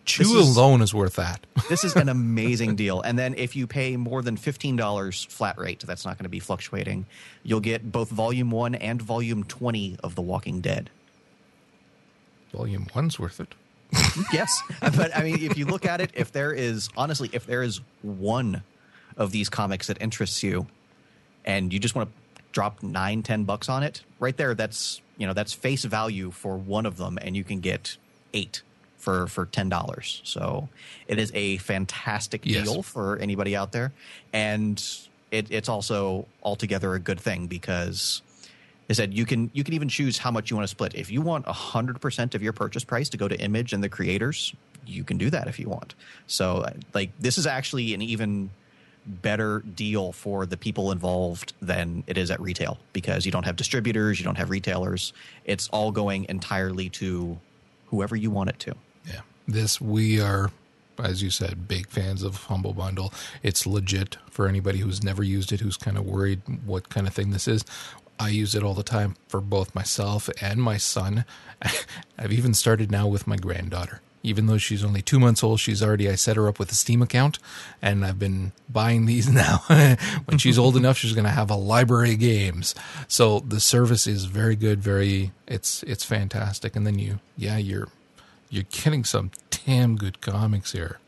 Chew 0.09 0.39
is, 0.39 0.57
alone 0.57 0.81
is 0.81 0.93
worth 0.93 1.15
that. 1.15 1.45
this 1.69 1.83
is 1.83 1.95
an 1.95 2.09
amazing 2.09 2.75
deal. 2.75 3.01
And 3.01 3.17
then 3.17 3.35
if 3.35 3.55
you 3.55 3.67
pay 3.67 3.95
more 3.95 4.21
than 4.21 4.37
$15 4.37 5.31
flat 5.31 5.57
rate, 5.59 5.83
that's 5.85 6.05
not 6.05 6.17
going 6.17 6.23
to 6.23 6.29
be 6.29 6.39
fluctuating, 6.39 7.05
you'll 7.43 7.59
get 7.59 7.91
both 7.91 8.09
volume 8.09 8.49
1 8.51 8.75
and 8.75 9.01
volume 9.01 9.43
20 9.43 9.97
of 10.03 10.15
The 10.15 10.21
Walking 10.21 10.61
Dead. 10.61 10.89
Volume 12.51 12.87
1's 12.93 13.19
worth 13.19 13.39
it. 13.39 13.53
yes. 14.33 14.61
But 14.81 15.15
I 15.15 15.23
mean, 15.23 15.43
if 15.43 15.57
you 15.57 15.65
look 15.65 15.85
at 15.85 16.01
it, 16.01 16.11
if 16.13 16.31
there 16.31 16.53
is, 16.53 16.89
honestly, 16.97 17.29
if 17.31 17.45
there 17.45 17.61
is 17.61 17.81
one 18.01 18.63
of 19.15 19.31
these 19.31 19.49
comics 19.49 19.87
that 19.87 20.01
interests 20.01 20.41
you 20.41 20.67
and 21.45 21.71
you 21.71 21.79
just 21.79 21.95
want 21.95 22.09
to 22.09 22.41
drop 22.51 22.81
nine, 22.81 23.21
ten 23.21 23.43
bucks 23.43 23.69
on 23.69 23.83
it, 23.83 24.03
right 24.19 24.35
there, 24.37 24.55
that's, 24.55 25.01
you 25.17 25.27
know, 25.27 25.33
that's 25.33 25.53
face 25.53 25.85
value 25.85 26.31
for 26.31 26.57
one 26.57 26.85
of 26.85 26.97
them 26.97 27.19
and 27.21 27.35
you 27.35 27.43
can 27.43 27.59
get 27.59 27.97
eight 28.33 28.63
for 28.99 29.27
for 29.27 29.45
ten 29.47 29.69
dollars. 29.69 30.21
So 30.23 30.69
it 31.07 31.17
is 31.17 31.31
a 31.33 31.57
fantastic 31.57 32.41
yes. 32.43 32.65
deal 32.65 32.83
for 32.83 33.17
anybody 33.17 33.55
out 33.55 33.71
there, 33.71 33.91
and 34.31 34.83
it, 35.31 35.47
it's 35.49 35.69
also 35.69 36.27
altogether 36.43 36.93
a 36.93 36.99
good 36.99 37.19
thing 37.19 37.47
because. 37.47 38.21
I 38.91 38.93
said 38.93 39.13
you 39.13 39.23
can 39.23 39.51
you 39.53 39.63
can 39.63 39.75
even 39.75 39.87
choose 39.87 40.17
how 40.17 40.31
much 40.31 40.49
you 40.49 40.57
want 40.57 40.63
to 40.63 40.67
split. 40.67 40.95
If 40.95 41.11
you 41.11 41.21
want 41.21 41.45
hundred 41.45 42.01
percent 42.01 42.33
of 42.33 42.41
your 42.41 42.53
purchase 42.53 42.83
price 42.83 43.07
to 43.09 43.17
go 43.17 43.27
to 43.27 43.39
Image 43.39 43.71
and 43.71 43.83
the 43.83 43.89
creators, 43.89 44.55
you 44.83 45.03
can 45.03 45.19
do 45.19 45.29
that 45.29 45.47
if 45.47 45.59
you 45.59 45.69
want. 45.69 45.93
So 46.25 46.65
like 46.91 47.11
this 47.19 47.37
is 47.37 47.45
actually 47.45 47.93
an 47.93 48.01
even 48.01 48.49
better 49.05 49.59
deal 49.59 50.11
for 50.11 50.47
the 50.47 50.57
people 50.57 50.91
involved 50.91 51.53
than 51.61 52.03
it 52.07 52.17
is 52.17 52.31
at 52.31 52.39
retail 52.39 52.79
because 52.91 53.27
you 53.27 53.31
don't 53.31 53.45
have 53.45 53.55
distributors, 53.55 54.19
you 54.19 54.25
don't 54.25 54.39
have 54.39 54.49
retailers. 54.49 55.13
It's 55.45 55.67
all 55.69 55.91
going 55.91 56.25
entirely 56.27 56.89
to 56.89 57.37
whoever 57.87 58.15
you 58.15 58.31
want 58.31 58.49
it 58.49 58.59
to 58.59 58.75
this 59.51 59.81
we 59.81 60.19
are 60.21 60.51
as 61.03 61.23
you 61.23 61.29
said 61.29 61.67
big 61.67 61.87
fans 61.87 62.23
of 62.23 62.43
humble 62.43 62.73
bundle. 62.73 63.13
It's 63.43 63.65
legit 63.65 64.17
for 64.29 64.47
anybody 64.47 64.79
who's 64.79 65.03
never 65.03 65.23
used 65.23 65.51
it 65.51 65.61
who's 65.61 65.77
kind 65.77 65.97
of 65.97 66.05
worried 66.05 66.41
what 66.65 66.89
kind 66.89 67.07
of 67.07 67.13
thing 67.13 67.31
this 67.31 67.47
is. 67.47 67.63
I 68.19 68.29
use 68.29 68.53
it 68.53 68.63
all 68.63 68.73
the 68.73 68.83
time 68.83 69.15
for 69.27 69.39
both 69.39 69.73
myself 69.73 70.29
and 70.41 70.61
my 70.61 70.77
son. 70.77 71.23
I've 72.17 72.33
even 72.33 72.53
started 72.53 72.91
now 72.91 73.07
with 73.07 73.27
my 73.27 73.37
granddaughter. 73.37 74.01
Even 74.21 74.47
though 74.47 74.57
she's 74.57 74.83
only 74.83 75.01
two 75.01 75.17
months 75.17 75.41
old 75.41 75.61
she's 75.61 75.81
already 75.81 76.09
i 76.09 76.15
set 76.15 76.35
her 76.35 76.49
up 76.49 76.59
with 76.59 76.69
a 76.73 76.75
steam 76.75 77.01
account 77.01 77.39
and 77.81 78.05
i've 78.05 78.19
been 78.19 78.51
buying 78.67 79.05
these 79.05 79.29
now. 79.33 79.63
When 80.25 80.37
she's 80.37 80.59
old 80.59 80.75
enough 80.75 80.97
she's 80.97 81.13
going 81.13 81.23
to 81.23 81.31
have 81.31 81.49
a 81.49 81.55
library 81.55 82.13
of 82.13 82.19
games. 82.19 82.75
So 83.07 83.39
the 83.39 83.61
service 83.61 84.05
is 84.07 84.25
very 84.25 84.57
good 84.57 84.81
very 84.81 85.31
it's 85.47 85.83
it's 85.83 86.03
fantastic. 86.03 86.75
And 86.75 86.85
then 86.85 86.99
you 86.99 87.19
yeah 87.37 87.57
you're 87.57 87.87
you're 88.49 88.65
getting 88.69 89.03
some 89.03 89.31
damn 89.49 89.95
good 89.95 90.21
comics 90.21 90.71
here. 90.71 90.99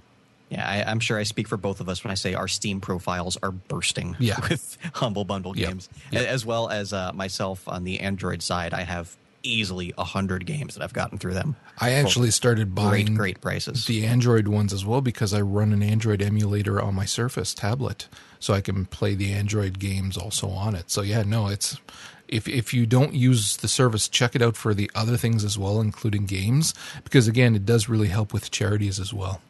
Yeah, 0.49 0.67
I, 0.67 0.91
am 0.91 0.99
sure 0.99 1.17
I 1.17 1.23
speak 1.23 1.47
for 1.47 1.55
both 1.55 1.79
of 1.79 1.87
us 1.87 2.03
when 2.03 2.11
I 2.11 2.15
say 2.15 2.33
our 2.33 2.49
Steam 2.49 2.81
profiles 2.81 3.37
are 3.41 3.51
bursting 3.51 4.17
yeah. 4.19 4.35
with 4.49 4.77
Humble 4.95 5.23
Bundle 5.23 5.57
yep. 5.57 5.69
games, 5.69 5.89
yep. 6.11 6.27
as 6.27 6.45
well 6.45 6.69
as 6.69 6.91
uh, 6.91 7.13
myself 7.13 7.67
on 7.69 7.85
the 7.85 8.01
Android 8.01 8.41
side. 8.43 8.73
I 8.73 8.81
have 8.81 9.15
easily 9.43 9.93
a 9.97 10.03
hundred 10.03 10.45
games 10.45 10.75
that 10.75 10.83
I've 10.83 10.93
gotten 10.93 11.17
through 11.17 11.35
them. 11.35 11.55
I 11.79 11.91
actually 11.91 12.31
started 12.31 12.75
buying 12.75 13.05
great, 13.07 13.17
great 13.17 13.41
prices. 13.41 13.85
The 13.85 14.05
Android 14.05 14.49
ones 14.49 14.73
as 14.73 14.85
well 14.85 15.01
because 15.01 15.33
I 15.33 15.41
run 15.41 15.71
an 15.71 15.81
Android 15.81 16.21
emulator 16.21 16.81
on 16.81 16.95
my 16.95 17.05
Surface 17.05 17.53
tablet, 17.53 18.09
so 18.41 18.53
I 18.53 18.59
can 18.59 18.85
play 18.85 19.15
the 19.15 19.31
Android 19.31 19.79
games 19.79 20.17
also 20.17 20.49
on 20.49 20.75
it. 20.75 20.91
So 20.91 21.01
yeah, 21.01 21.23
no, 21.23 21.47
it's 21.47 21.79
if 22.27 22.47
if 22.49 22.73
you 22.73 22.85
don't 22.85 23.13
use 23.13 23.57
the 23.57 23.69
service, 23.69 24.09
check 24.09 24.35
it 24.35 24.41
out 24.41 24.57
for 24.57 24.73
the 24.73 24.91
other 24.93 25.15
things 25.15 25.45
as 25.45 25.57
well, 25.57 25.79
including 25.79 26.25
games, 26.25 26.73
because 27.05 27.29
again, 27.29 27.55
it 27.55 27.65
does 27.65 27.87
really 27.87 28.09
help 28.09 28.33
with 28.33 28.51
charities 28.51 28.99
as 28.99 29.13
well. 29.13 29.41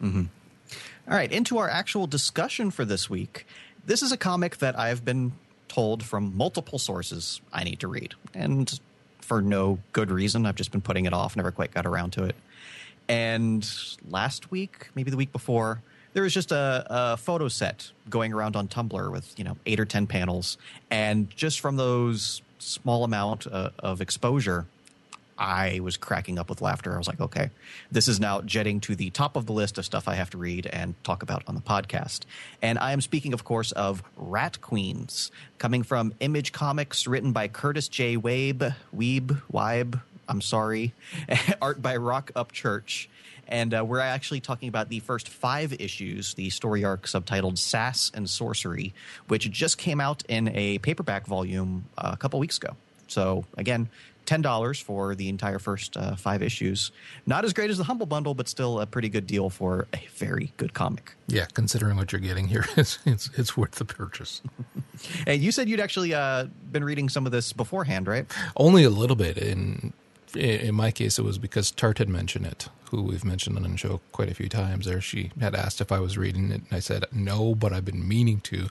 Mm-hmm. 0.00 0.24
All 1.10 1.16
right, 1.16 1.32
into 1.32 1.58
our 1.58 1.68
actual 1.68 2.06
discussion 2.06 2.70
for 2.70 2.84
this 2.84 3.10
week. 3.10 3.46
This 3.86 4.02
is 4.02 4.12
a 4.12 4.16
comic 4.16 4.58
that 4.58 4.78
I've 4.78 5.04
been 5.04 5.32
told 5.68 6.02
from 6.02 6.36
multiple 6.36 6.78
sources 6.78 7.40
I 7.52 7.64
need 7.64 7.80
to 7.80 7.88
read, 7.88 8.14
and 8.34 8.78
for 9.20 9.40
no 9.40 9.78
good 9.92 10.10
reason. 10.10 10.44
I've 10.44 10.54
just 10.54 10.70
been 10.70 10.82
putting 10.82 11.06
it 11.06 11.14
off, 11.14 11.34
never 11.34 11.50
quite 11.50 11.72
got 11.72 11.86
around 11.86 12.12
to 12.12 12.24
it. 12.24 12.36
And 13.08 13.68
last 14.08 14.50
week, 14.50 14.88
maybe 14.94 15.10
the 15.10 15.16
week 15.16 15.32
before, 15.32 15.82
there 16.14 16.22
was 16.22 16.32
just 16.32 16.50
a, 16.50 16.86
a 16.88 17.16
photo 17.16 17.48
set 17.48 17.90
going 18.08 18.32
around 18.32 18.56
on 18.56 18.68
Tumblr 18.68 19.12
with 19.12 19.38
you 19.38 19.44
know 19.44 19.56
eight 19.66 19.78
or 19.78 19.84
ten 19.84 20.06
panels, 20.06 20.56
and 20.90 21.28
just 21.30 21.60
from 21.60 21.76
those 21.76 22.40
small 22.58 23.04
amount 23.04 23.46
uh, 23.46 23.70
of 23.78 24.00
exposure, 24.00 24.66
I 25.36 25.80
was 25.80 25.96
cracking 25.96 26.38
up 26.38 26.48
with 26.48 26.62
laughter. 26.62 26.94
I 26.94 26.98
was 26.98 27.08
like, 27.08 27.20
okay, 27.20 27.50
this 27.90 28.08
is 28.08 28.20
now 28.20 28.40
jetting 28.40 28.80
to 28.80 28.94
the 28.94 29.10
top 29.10 29.36
of 29.36 29.46
the 29.46 29.52
list 29.52 29.76
of 29.78 29.84
stuff 29.84 30.08
I 30.08 30.14
have 30.14 30.30
to 30.30 30.38
read 30.38 30.66
and 30.66 30.94
talk 31.04 31.22
about 31.22 31.42
on 31.46 31.54
the 31.54 31.60
podcast. 31.60 32.20
And 32.62 32.78
I 32.78 32.92
am 32.92 33.00
speaking, 33.00 33.32
of 33.32 33.44
course, 33.44 33.72
of 33.72 34.02
Rat 34.16 34.60
Queens, 34.60 35.30
coming 35.58 35.82
from 35.82 36.14
Image 36.20 36.52
Comics, 36.52 37.06
written 37.06 37.32
by 37.32 37.48
Curtis 37.48 37.88
J. 37.88 38.16
Wabe, 38.16 38.62
Weeb, 38.96 39.42
Weib, 39.52 40.00
I'm 40.28 40.40
sorry, 40.40 40.94
art 41.62 41.82
by 41.82 41.96
Roc 41.96 42.32
Upchurch. 42.34 43.08
And 43.48 43.74
uh, 43.74 43.84
we're 43.84 44.00
actually 44.00 44.40
talking 44.40 44.68
about 44.68 44.88
the 44.88 45.00
first 45.00 45.28
five 45.28 45.72
issues, 45.74 46.34
the 46.34 46.50
story 46.50 46.84
arc 46.84 47.06
subtitled 47.06 47.58
Sass 47.58 48.10
and 48.14 48.28
Sorcery, 48.28 48.94
which 49.28 49.50
just 49.50 49.78
came 49.78 50.00
out 50.00 50.22
in 50.28 50.48
a 50.48 50.78
paperback 50.78 51.26
volume 51.26 51.84
uh, 51.98 52.10
a 52.12 52.16
couple 52.16 52.38
weeks 52.40 52.56
ago. 52.56 52.76
So, 53.06 53.44
again, 53.56 53.88
$10 54.26 54.82
for 54.82 55.14
the 55.14 55.28
entire 55.28 55.58
first 55.58 55.96
uh, 55.96 56.16
five 56.16 56.42
issues. 56.42 56.92
Not 57.26 57.44
as 57.44 57.52
great 57.52 57.70
as 57.70 57.78
the 57.78 57.84
Humble 57.84 58.06
Bundle, 58.06 58.34
but 58.34 58.48
still 58.48 58.80
a 58.80 58.86
pretty 58.86 59.08
good 59.08 59.26
deal 59.26 59.50
for 59.50 59.86
a 59.94 60.00
very 60.16 60.52
good 60.56 60.74
comic. 60.74 61.14
Yeah, 61.26 61.46
considering 61.52 61.96
what 61.96 62.12
you're 62.12 62.20
getting 62.20 62.48
here, 62.48 62.64
it's, 62.76 62.98
it's, 63.04 63.30
it's 63.36 63.56
worth 63.56 63.72
the 63.72 63.84
purchase. 63.84 64.42
and 65.26 65.42
you 65.42 65.52
said 65.52 65.68
you'd 65.68 65.80
actually 65.80 66.14
uh, 66.14 66.46
been 66.72 66.84
reading 66.84 67.08
some 67.08 67.26
of 67.26 67.32
this 67.32 67.52
beforehand, 67.52 68.06
right? 68.06 68.26
Only 68.56 68.84
a 68.84 68.90
little 68.90 69.16
bit. 69.16 69.38
In, 69.38 69.92
in 70.34 70.74
my 70.74 70.90
case, 70.90 71.18
it 71.18 71.24
was 71.24 71.38
because 71.38 71.70
Tart 71.70 71.98
had 71.98 72.08
mentioned 72.08 72.46
it, 72.46 72.68
who 72.90 73.02
we've 73.02 73.24
mentioned 73.24 73.56
on 73.56 73.62
the 73.62 73.76
show 73.76 74.00
quite 74.12 74.30
a 74.30 74.34
few 74.34 74.48
times 74.48 74.86
there. 74.86 75.00
She 75.00 75.30
had 75.40 75.54
asked 75.54 75.80
if 75.80 75.92
I 75.92 76.00
was 76.00 76.18
reading 76.18 76.50
it, 76.50 76.62
and 76.62 76.72
I 76.72 76.80
said, 76.80 77.04
no, 77.12 77.54
but 77.54 77.72
I've 77.72 77.84
been 77.84 78.06
meaning 78.06 78.40
to. 78.42 78.68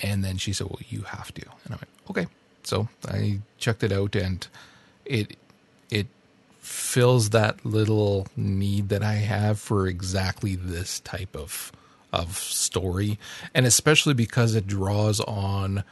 And 0.00 0.24
then 0.24 0.38
she 0.38 0.52
said, 0.52 0.68
well, 0.68 0.80
you 0.88 1.02
have 1.02 1.32
to. 1.34 1.42
And 1.64 1.74
I 1.74 1.76
went, 1.76 1.88
okay. 2.10 2.26
So 2.62 2.88
I 3.08 3.40
checked 3.58 3.82
it 3.82 3.92
out 3.92 4.14
and 4.14 4.46
it 5.04 5.36
it 5.90 6.06
fills 6.60 7.30
that 7.30 7.64
little 7.64 8.26
need 8.36 8.90
that 8.90 9.02
I 9.02 9.14
have 9.14 9.58
for 9.58 9.86
exactly 9.86 10.56
this 10.56 11.00
type 11.00 11.34
of 11.34 11.72
of 12.12 12.36
story, 12.36 13.18
and 13.54 13.66
especially 13.66 14.14
because 14.14 14.54
it 14.54 14.66
draws 14.66 15.20
on 15.20 15.84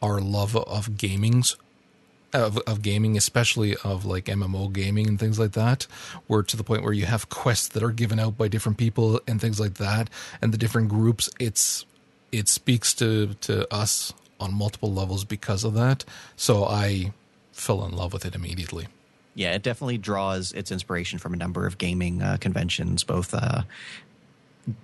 our 0.00 0.20
love 0.20 0.56
of 0.56 0.90
gamings. 0.90 1.56
Of, 2.34 2.58
of 2.66 2.82
gaming, 2.82 3.16
especially 3.16 3.76
of 3.84 4.04
like 4.04 4.24
MMO 4.24 4.72
gaming 4.72 5.06
and 5.06 5.20
things 5.20 5.38
like 5.38 5.52
that, 5.52 5.86
where 6.26 6.42
to 6.42 6.56
the 6.56 6.64
point 6.64 6.82
where 6.82 6.92
you 6.92 7.06
have 7.06 7.28
quests 7.28 7.68
that 7.68 7.82
are 7.84 7.92
given 7.92 8.18
out 8.18 8.36
by 8.36 8.48
different 8.48 8.76
people 8.76 9.20
and 9.28 9.40
things 9.40 9.60
like 9.60 9.74
that, 9.74 10.10
and 10.42 10.52
the 10.52 10.58
different 10.58 10.88
groups. 10.88 11.30
It's 11.38 11.86
it 12.32 12.48
speaks 12.48 12.92
to 12.94 13.34
to 13.42 13.72
us 13.72 14.12
on 14.40 14.52
multiple 14.52 14.92
levels 14.92 15.24
because 15.24 15.62
of 15.62 15.74
that. 15.74 16.04
So 16.36 16.64
I 16.64 17.12
fell 17.52 17.84
in 17.84 17.92
love 17.92 18.12
with 18.12 18.24
it 18.26 18.34
immediately. 18.34 18.88
Yeah, 19.34 19.52
it 19.52 19.62
definitely 19.62 19.98
draws 19.98 20.52
its 20.52 20.70
inspiration 20.70 21.18
from 21.18 21.34
a 21.34 21.36
number 21.36 21.66
of 21.66 21.78
gaming 21.78 22.22
uh, 22.22 22.36
conventions, 22.40 23.02
both 23.02 23.34
uh, 23.34 23.62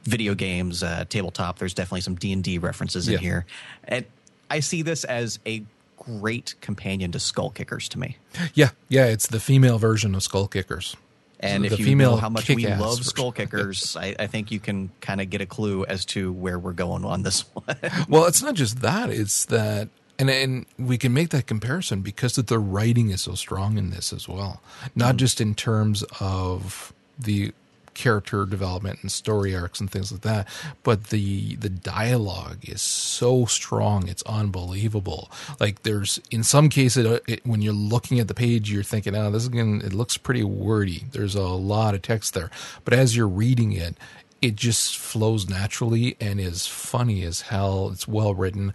video 0.04 0.34
games, 0.34 0.82
uh, 0.82 1.04
tabletop. 1.08 1.58
There's 1.58 1.74
definitely 1.74 2.00
some 2.02 2.16
D 2.16 2.32
and 2.32 2.42
D 2.42 2.58
references 2.58 3.06
in 3.06 3.14
yeah. 3.14 3.18
here, 3.18 3.46
and 3.84 4.04
I 4.50 4.60
see 4.60 4.82
this 4.82 5.04
as 5.04 5.38
a 5.46 5.62
great 6.00 6.54
companion 6.60 7.12
to 7.12 7.20
Skull 7.20 7.50
Kickers 7.50 7.88
to 7.90 7.98
me. 7.98 8.16
Yeah, 8.54 8.70
yeah, 8.88 9.06
it's 9.06 9.28
the 9.28 9.40
female 9.40 9.78
version 9.78 10.14
of 10.14 10.22
Skull 10.22 10.48
Kickers. 10.48 10.96
And 11.38 11.64
the 11.64 11.72
if 11.72 11.80
you 11.80 11.94
know 11.94 12.16
how 12.16 12.28
much 12.28 12.48
we 12.48 12.66
love 12.66 12.98
version. 12.98 13.04
Skull 13.04 13.32
Kickers, 13.32 13.96
I, 13.96 14.14
I, 14.18 14.26
think 14.26 14.50
you 14.50 14.60
can 14.60 14.90
kind 15.00 15.22
of 15.22 15.30
get 15.30 15.40
a 15.40 15.46
clue 15.46 15.86
as 15.86 16.04
to 16.06 16.32
where 16.32 16.58
we're 16.58 16.74
going 16.74 17.06
on 17.06 17.22
this 17.22 17.46
one. 17.54 17.78
well, 18.10 18.26
it's 18.26 18.42
not 18.42 18.54
just 18.54 18.82
that; 18.82 19.08
it's 19.08 19.46
that 19.46 19.88
and 20.20 20.30
and 20.30 20.66
we 20.78 20.98
can 20.98 21.12
make 21.12 21.30
that 21.30 21.46
comparison 21.46 22.02
because 22.02 22.34
that 22.34 22.46
the 22.46 22.58
writing 22.58 23.10
is 23.10 23.22
so 23.22 23.34
strong 23.34 23.78
in 23.78 23.90
this 23.90 24.12
as 24.12 24.28
well 24.28 24.62
not 24.94 25.14
mm. 25.14 25.18
just 25.18 25.40
in 25.40 25.54
terms 25.54 26.04
of 26.20 26.92
the 27.18 27.52
character 28.00 28.44
development 28.46 28.98
and 29.02 29.12
story 29.12 29.54
arcs 29.54 29.80
and 29.80 29.90
things 29.90 30.10
like 30.10 30.22
that 30.22 30.46
but 30.82 31.04
the 31.08 31.56
the 31.56 31.68
dialogue 31.68 32.58
is 32.62 32.80
so 32.80 33.44
strong 33.44 34.08
it's 34.08 34.22
unbelievable 34.22 35.30
like 35.58 35.82
there's 35.82 36.20
in 36.30 36.42
some 36.42 36.68
cases 36.68 37.04
it, 37.04 37.22
it, 37.26 37.46
when 37.46 37.62
you're 37.62 37.72
looking 37.72 38.18
at 38.18 38.28
the 38.28 38.34
page 38.34 38.70
you're 38.70 38.82
thinking 38.82 39.14
oh 39.14 39.30
this 39.30 39.42
is 39.42 39.48
going 39.48 39.80
it 39.82 39.92
looks 39.92 40.16
pretty 40.16 40.44
wordy 40.44 41.04
there's 41.12 41.34
a 41.34 41.42
lot 41.42 41.94
of 41.94 42.02
text 42.02 42.34
there 42.34 42.50
but 42.84 42.94
as 42.94 43.16
you're 43.16 43.28
reading 43.28 43.72
it 43.72 43.96
it 44.40 44.56
just 44.56 44.96
flows 44.96 45.48
naturally 45.48 46.16
and 46.20 46.40
is 46.40 46.66
funny 46.66 47.22
as 47.24 47.42
hell 47.42 47.90
it's 47.92 48.08
well 48.08 48.34
written 48.34 48.72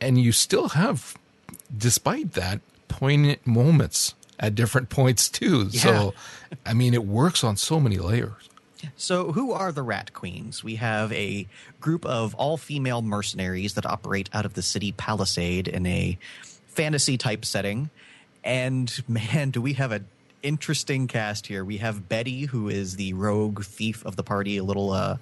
and 0.00 0.18
you 0.20 0.32
still 0.32 0.70
have, 0.70 1.14
despite 1.76 2.32
that, 2.32 2.60
poignant 2.88 3.46
moments 3.46 4.14
at 4.38 4.54
different 4.54 4.88
points 4.90 5.28
too. 5.28 5.68
Yeah. 5.70 5.80
So, 5.80 6.14
I 6.64 6.74
mean, 6.74 6.94
it 6.94 7.04
works 7.04 7.44
on 7.44 7.56
so 7.56 7.78
many 7.78 7.98
layers. 7.98 8.48
So, 8.96 9.32
who 9.32 9.52
are 9.52 9.72
the 9.72 9.82
Rat 9.82 10.12
Queens? 10.12 10.64
We 10.64 10.76
have 10.76 11.12
a 11.12 11.46
group 11.80 12.04
of 12.06 12.34
all 12.34 12.56
female 12.56 13.02
mercenaries 13.02 13.74
that 13.74 13.86
operate 13.86 14.28
out 14.32 14.44
of 14.44 14.54
the 14.54 14.62
city 14.62 14.92
Palisade 14.92 15.68
in 15.68 15.86
a 15.86 16.18
fantasy 16.66 17.18
type 17.18 17.44
setting. 17.44 17.90
And 18.42 18.92
man, 19.08 19.50
do 19.50 19.60
we 19.60 19.74
have 19.74 19.92
an 19.92 20.06
interesting 20.42 21.06
cast 21.06 21.46
here. 21.46 21.64
We 21.64 21.78
have 21.78 22.08
Betty, 22.08 22.44
who 22.44 22.68
is 22.68 22.96
the 22.96 23.12
rogue 23.14 23.64
thief 23.64 24.04
of 24.04 24.16
the 24.16 24.22
party, 24.22 24.56
a 24.56 24.64
little 24.64 24.90
uh, 24.90 25.18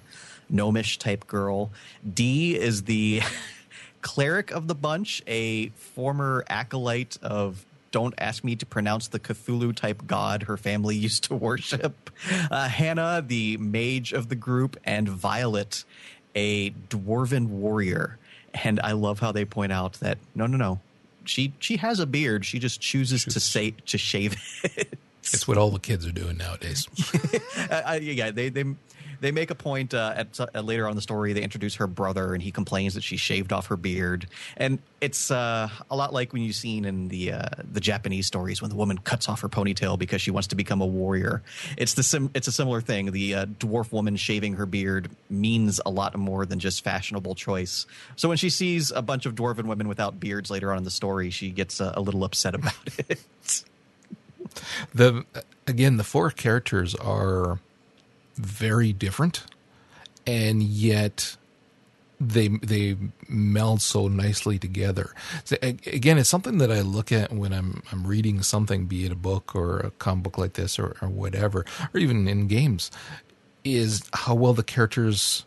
gnomish 0.49 0.97
type 0.97 1.27
girl. 1.27 1.71
Dee 2.13 2.57
is 2.57 2.83
the 2.83 3.21
cleric 4.01 4.51
of 4.51 4.67
the 4.67 4.75
bunch, 4.75 5.21
a 5.27 5.69
former 5.69 6.43
acolyte 6.47 7.17
of 7.21 7.65
don't 7.91 8.13
ask 8.17 8.43
me 8.43 8.55
to 8.55 8.65
pronounce 8.65 9.07
the 9.07 9.19
Cthulhu 9.19 9.75
type 9.75 10.05
god 10.05 10.43
her 10.43 10.57
family 10.57 10.95
used 11.07 11.23
to 11.25 11.35
worship. 11.35 12.09
Uh, 12.49 12.67
Hannah, 12.67 13.23
the 13.25 13.57
mage 13.57 14.13
of 14.13 14.29
the 14.29 14.35
group, 14.35 14.77
and 14.83 15.07
Violet, 15.07 15.83
a 16.35 16.71
dwarven 16.89 17.47
warrior. 17.47 18.17
And 18.53 18.79
I 18.79 18.93
love 18.93 19.19
how 19.19 19.31
they 19.31 19.45
point 19.45 19.71
out 19.71 19.93
that 19.93 20.17
no, 20.33 20.47
no, 20.47 20.57
no, 20.57 20.79
she 21.23 21.53
she 21.59 21.77
has 21.77 21.99
a 21.99 22.05
beard. 22.05 22.45
She 22.45 22.59
just 22.59 22.81
chooses 22.81 23.23
to 23.25 23.39
say 23.39 23.75
to 23.85 23.97
shave 23.97 24.35
it. 24.63 24.97
It's 25.21 25.47
what 25.47 25.57
all 25.57 25.69
the 25.69 25.79
kids 25.79 26.07
are 26.07 26.11
doing 26.11 26.37
nowadays. 26.37 26.87
uh, 27.69 27.99
yeah, 28.01 28.31
they 28.31 28.49
they 28.49 28.63
they 29.21 29.31
make 29.31 29.51
a 29.51 29.55
point 29.55 29.93
uh, 29.93 30.13
at 30.15 30.39
uh, 30.39 30.59
later 30.61 30.87
on 30.87 30.95
the 30.95 31.01
story. 31.01 31.33
They 31.33 31.41
introduce 31.41 31.75
her 31.75 31.87
brother, 31.87 32.33
and 32.33 32.41
he 32.41 32.51
complains 32.51 32.93
that 32.93 33.03
she 33.03 33.17
shaved 33.17 33.51
off 33.51 33.67
her 33.67 33.77
beard, 33.77 34.27
and 34.57 34.79
it's 35.01 35.31
uh, 35.31 35.69
a 35.89 35.95
lot 35.95 36.13
like 36.13 36.33
when 36.33 36.41
you've 36.41 36.55
seen 36.55 36.85
in 36.85 37.07
the 37.07 37.33
uh, 37.33 37.49
the 37.71 37.79
Japanese 37.79 38.27
stories 38.27 38.61
when 38.61 38.69
the 38.69 38.75
woman 38.75 38.97
cuts 38.97 39.29
off 39.29 39.41
her 39.41 39.49
ponytail 39.49 39.97
because 39.97 40.21
she 40.21 40.31
wants 40.31 40.47
to 40.47 40.55
become 40.55 40.81
a 40.81 40.85
warrior. 40.85 41.41
It's 41.77 41.93
the 41.93 42.03
sim- 42.03 42.31
it's 42.33 42.47
a 42.47 42.51
similar 42.51 42.81
thing. 42.81 43.11
The 43.11 43.35
uh, 43.35 43.45
dwarf 43.45 43.91
woman 43.91 44.15
shaving 44.15 44.53
her 44.55 44.65
beard 44.65 45.09
means 45.29 45.79
a 45.85 45.89
lot 45.89 46.15
more 46.17 46.45
than 46.45 46.59
just 46.59 46.83
fashionable 46.83 47.35
choice. 47.35 47.85
So 48.15 48.29
when 48.29 48.37
she 48.37 48.49
sees 48.49 48.91
a 48.91 49.01
bunch 49.01 49.25
of 49.25 49.35
dwarven 49.35 49.65
women 49.65 49.87
without 49.87 50.19
beards 50.19 50.49
later 50.49 50.71
on 50.71 50.79
in 50.79 50.83
the 50.83 50.91
story, 50.91 51.29
she 51.29 51.51
gets 51.51 51.79
a 51.79 51.99
little 51.99 52.23
upset 52.23 52.55
about 52.55 52.73
it. 53.09 53.19
the 54.93 55.25
again, 55.67 55.97
the 55.97 56.03
four 56.03 56.31
characters 56.31 56.95
are 56.95 57.59
very 58.39 58.93
different, 58.93 59.43
and 60.25 60.63
yet 60.63 61.35
they 62.19 62.47
they 62.47 62.97
meld 63.27 63.81
so 63.81 64.07
nicely 64.07 64.57
together. 64.57 65.13
So, 65.43 65.57
again, 65.61 66.17
it's 66.17 66.29
something 66.29 66.57
that 66.57 66.71
I 66.71 66.81
look 66.81 67.11
at 67.11 67.31
when 67.31 67.53
I'm 67.53 67.83
I'm 67.91 68.07
reading 68.07 68.41
something, 68.41 68.85
be 68.85 69.05
it 69.05 69.11
a 69.11 69.15
book 69.15 69.55
or 69.55 69.79
a 69.79 69.91
comic 69.91 70.23
book 70.23 70.37
like 70.37 70.53
this 70.53 70.79
or, 70.79 70.95
or 71.01 71.09
whatever, 71.09 71.65
or 71.93 71.99
even 71.99 72.27
in 72.27 72.47
games, 72.47 72.91
is 73.63 74.03
how 74.13 74.35
well 74.35 74.53
the 74.53 74.63
characters 74.63 75.45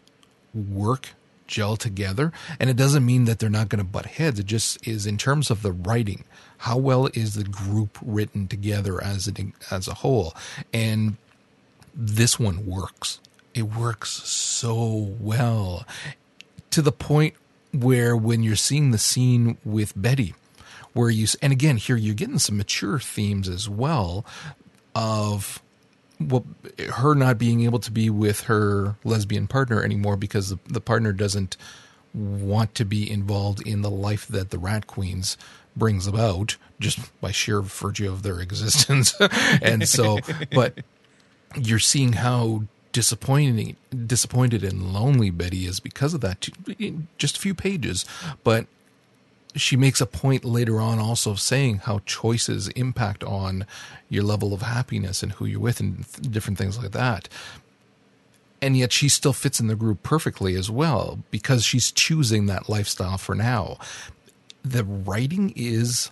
work 0.54 1.10
gel 1.46 1.76
together 1.76 2.32
and 2.58 2.70
it 2.70 2.76
doesn't 2.76 3.04
mean 3.04 3.24
that 3.24 3.38
they're 3.38 3.50
not 3.50 3.68
going 3.68 3.78
to 3.78 3.84
butt 3.84 4.06
heads 4.06 4.38
it 4.38 4.46
just 4.46 4.86
is 4.88 5.06
in 5.06 5.18
terms 5.18 5.50
of 5.50 5.60
the 5.60 5.72
writing 5.72 6.24
how 6.58 6.78
well 6.78 7.08
is 7.12 7.34
the 7.34 7.44
group 7.44 7.98
written 8.00 8.48
together 8.48 9.02
as 9.04 9.28
a, 9.28 9.32
as 9.70 9.86
a 9.86 9.94
whole 9.94 10.34
and 10.72 11.16
this 11.94 12.38
one 12.38 12.66
works. 12.66 13.20
It 13.54 13.62
works 13.62 14.10
so 14.10 15.14
well 15.20 15.86
to 16.70 16.82
the 16.82 16.92
point 16.92 17.34
where 17.72 18.16
when 18.16 18.42
you're 18.42 18.56
seeing 18.56 18.90
the 18.90 18.98
scene 18.98 19.58
with 19.64 19.92
Betty, 19.94 20.34
where 20.92 21.10
you, 21.10 21.26
and 21.40 21.52
again, 21.52 21.76
here 21.76 21.96
you're 21.96 22.14
getting 22.14 22.38
some 22.38 22.56
mature 22.56 22.98
themes 22.98 23.48
as 23.48 23.68
well 23.68 24.24
of 24.94 25.62
well, 26.20 26.44
her 26.94 27.14
not 27.14 27.38
being 27.38 27.62
able 27.62 27.78
to 27.80 27.90
be 27.90 28.10
with 28.10 28.42
her 28.42 28.96
lesbian 29.04 29.46
partner 29.46 29.82
anymore 29.82 30.16
because 30.16 30.50
the, 30.50 30.58
the 30.66 30.80
partner 30.80 31.12
doesn't 31.12 31.56
want 32.14 32.74
to 32.74 32.84
be 32.84 33.10
involved 33.10 33.66
in 33.66 33.82
the 33.82 33.90
life 33.90 34.26
that 34.28 34.50
the 34.50 34.58
Rat 34.58 34.86
Queens 34.86 35.36
brings 35.74 36.06
about 36.06 36.56
just 36.78 36.98
by 37.20 37.30
sheer 37.30 37.60
virtue 37.62 38.10
of 38.10 38.22
their 38.22 38.40
existence. 38.42 39.14
and 39.62 39.88
so, 39.88 40.18
but 40.52 40.78
you're 41.56 41.78
seeing 41.78 42.14
how 42.14 42.64
disappointing, 42.92 43.76
disappointed 44.06 44.62
and 44.62 44.92
lonely 44.92 45.30
Betty 45.30 45.66
is 45.66 45.80
because 45.80 46.14
of 46.14 46.20
that. 46.20 46.48
Just 47.18 47.36
a 47.36 47.40
few 47.40 47.54
pages, 47.54 48.04
but 48.44 48.66
she 49.54 49.76
makes 49.76 50.00
a 50.00 50.06
point 50.06 50.44
later 50.44 50.80
on 50.80 50.98
also 50.98 51.30
of 51.30 51.40
saying 51.40 51.78
how 51.78 52.00
choices 52.06 52.68
impact 52.68 53.22
on 53.24 53.66
your 54.08 54.22
level 54.22 54.54
of 54.54 54.62
happiness 54.62 55.22
and 55.22 55.32
who 55.32 55.44
you're 55.44 55.60
with 55.60 55.80
and 55.80 56.06
th- 56.06 56.30
different 56.30 56.58
things 56.58 56.78
like 56.78 56.92
that. 56.92 57.28
And 58.60 58.76
yet 58.76 58.92
she 58.92 59.08
still 59.08 59.32
fits 59.32 59.60
in 59.60 59.66
the 59.66 59.74
group 59.74 60.02
perfectly 60.02 60.54
as 60.54 60.70
well 60.70 61.18
because 61.30 61.64
she's 61.64 61.90
choosing 61.90 62.46
that 62.46 62.68
lifestyle 62.68 63.18
for 63.18 63.34
now. 63.34 63.78
The 64.62 64.84
writing 64.84 65.52
is, 65.56 66.10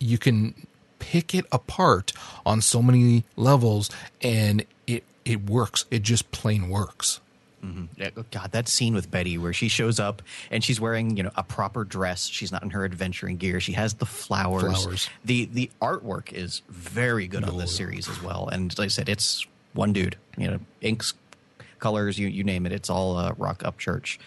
you 0.00 0.18
can 0.18 0.54
pick 1.02 1.34
it 1.34 1.44
apart 1.50 2.12
on 2.46 2.60
so 2.60 2.80
many 2.80 3.24
levels 3.34 3.90
and 4.22 4.64
it, 4.86 5.02
it 5.24 5.50
works. 5.50 5.84
It 5.90 6.02
just 6.02 6.30
plain 6.30 6.68
works. 6.68 7.18
Mm-hmm. 7.64 8.20
God, 8.30 8.52
that 8.52 8.68
scene 8.68 8.94
with 8.94 9.10
Betty 9.10 9.36
where 9.36 9.52
she 9.52 9.66
shows 9.66 9.98
up 9.98 10.22
and 10.50 10.62
she's 10.62 10.80
wearing, 10.80 11.16
you 11.16 11.24
know, 11.24 11.32
a 11.34 11.42
proper 11.42 11.82
dress. 11.84 12.26
She's 12.28 12.52
not 12.52 12.62
in 12.62 12.70
her 12.70 12.84
adventuring 12.84 13.36
gear. 13.36 13.58
She 13.58 13.72
has 13.72 13.94
the 13.94 14.06
flowers. 14.06 14.82
Flowers. 14.82 15.10
The 15.24 15.46
the 15.46 15.70
artwork 15.80 16.32
is 16.32 16.62
very 16.68 17.26
good 17.26 17.44
on 17.44 17.58
this 17.58 17.74
series 17.76 18.08
as 18.08 18.22
well. 18.22 18.48
And 18.48 18.76
like 18.78 18.86
I 18.86 18.88
said, 18.88 19.08
it's 19.08 19.46
one 19.74 19.92
dude. 19.92 20.16
You 20.36 20.50
know, 20.50 20.58
inks, 20.80 21.14
colors, 21.78 22.18
you 22.18 22.26
you 22.26 22.42
name 22.42 22.66
it. 22.66 22.72
It's 22.72 22.90
all 22.90 23.16
uh, 23.16 23.32
Roc 23.36 23.62
Upchurch. 23.62 24.18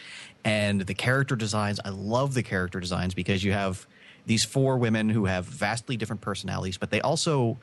And 0.46 0.82
the 0.82 0.94
character 0.94 1.36
designs, 1.36 1.80
I 1.84 1.90
love 1.90 2.36
the 2.36 2.44
character 2.44 2.80
designs 2.80 3.14
because 3.14 3.44
you 3.44 3.52
have 3.52 3.86
these 4.26 4.44
four 4.44 4.78
women 4.78 5.10
who 5.10 5.26
have 5.26 5.46
vastly 5.46 5.98
different 5.98 6.22
personalities, 6.22 6.78
but 6.78 6.90
they 6.92 7.02
also 7.02 7.58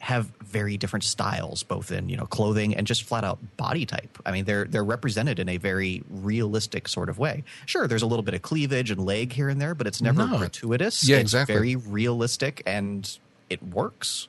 have 0.00 0.26
very 0.44 0.76
different 0.76 1.02
styles, 1.02 1.64
both 1.64 1.90
in 1.90 2.08
you 2.08 2.16
know 2.16 2.26
clothing 2.26 2.74
and 2.76 2.86
just 2.86 3.02
flat 3.02 3.24
out 3.24 3.38
body 3.56 3.84
type. 3.84 4.16
I 4.24 4.30
mean, 4.30 4.44
they're 4.44 4.64
they're 4.64 4.84
represented 4.84 5.38
in 5.40 5.48
a 5.48 5.56
very 5.56 6.02
realistic 6.08 6.86
sort 6.86 7.08
of 7.08 7.18
way. 7.18 7.42
Sure, 7.66 7.88
there's 7.88 8.02
a 8.02 8.06
little 8.06 8.22
bit 8.22 8.34
of 8.34 8.42
cleavage 8.42 8.90
and 8.92 9.04
leg 9.04 9.32
here 9.32 9.48
and 9.48 9.60
there, 9.60 9.74
but 9.74 9.86
it's 9.88 10.00
never 10.00 10.26
No. 10.26 10.38
gratuitous. 10.38 11.08
Yeah, 11.08 11.16
it's 11.16 11.22
exactly. 11.34 11.54
Very 11.54 11.76
realistic, 11.76 12.62
and 12.64 13.10
it 13.50 13.60
works. 13.62 14.28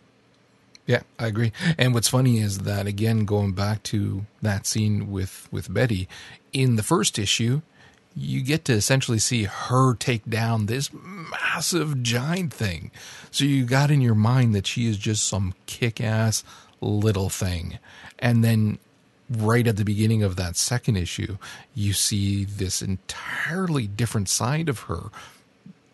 Yeah, 0.87 1.01
I 1.19 1.27
agree. 1.27 1.51
And 1.77 1.93
what's 1.93 2.07
funny 2.07 2.39
is 2.39 2.59
that 2.59 2.87
again, 2.87 3.25
going 3.25 3.51
back 3.51 3.83
to 3.83 4.25
that 4.41 4.65
scene 4.65 5.11
with 5.11 5.47
with 5.51 5.71
Betty 5.71 6.07
in 6.51 6.77
the 6.77 6.83
first 6.83 7.19
issue, 7.19 7.61
you 8.19 8.41
get 8.41 8.65
to 8.65 8.73
essentially 8.73 9.19
see 9.19 9.43
her 9.43 9.95
take 9.95 10.25
down 10.25 10.65
this 10.65 10.89
massive 10.93 12.03
giant 12.03 12.53
thing. 12.53 12.91
So 13.31 13.45
you 13.45 13.65
got 13.65 13.91
in 13.91 14.01
your 14.01 14.15
mind 14.15 14.53
that 14.55 14.67
she 14.67 14.87
is 14.87 14.97
just 14.97 15.27
some 15.27 15.53
kick-ass 15.65 16.43
little 16.81 17.29
thing, 17.29 17.79
and 18.19 18.43
then 18.43 18.77
right 19.29 19.67
at 19.67 19.77
the 19.77 19.85
beginning 19.85 20.23
of 20.23 20.35
that 20.37 20.55
second 20.55 20.95
issue, 20.95 21.37
you 21.75 21.93
see 21.93 22.45
this 22.45 22.81
entirely 22.81 23.85
different 23.85 24.27
side 24.29 24.69
of 24.69 24.79
her 24.81 25.09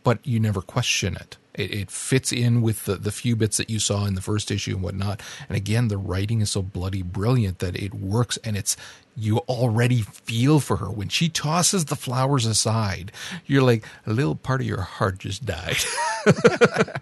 but 0.06 0.26
you 0.26 0.40
never 0.40 0.62
question 0.62 1.16
it. 1.16 1.36
It, 1.56 1.74
it 1.74 1.92
fits 1.92 2.32
in 2.32 2.62
with 2.62 2.86
the, 2.86 2.96
the 2.96 3.12
few 3.12 3.36
bits 3.36 3.58
that 3.58 3.72
you 3.72 3.80
saw 3.80 4.06
in 4.06 4.14
the 4.14 4.22
first 4.22 4.52
issue 4.52 4.76
and 4.76 4.84
whatnot. 4.84 5.20
And 5.50 5.58
again, 5.58 5.88
the 5.88 5.98
writing 5.98 6.42
is 6.42 6.52
so 6.52 6.62
bloody 6.62 7.02
brilliant 7.02 7.60
that 7.60 7.76
it 7.76 7.94
works 7.96 8.38
and 8.44 8.56
it's, 8.56 8.78
you 9.18 9.40
already 9.40 10.02
feel 10.02 10.60
for 10.60 10.78
her. 10.78 10.92
When 10.92 11.10
she 11.10 11.28
tosses 11.28 11.86
the 11.86 11.96
flowers 11.96 12.46
aside, 12.46 13.12
you're 13.48 13.64
like, 13.64 13.84
a 14.06 14.14
little 14.14 14.36
part 14.36 14.62
of 14.62 14.68
your 14.68 14.82
heart 14.82 15.18
just 15.18 15.44
died. 15.44 15.78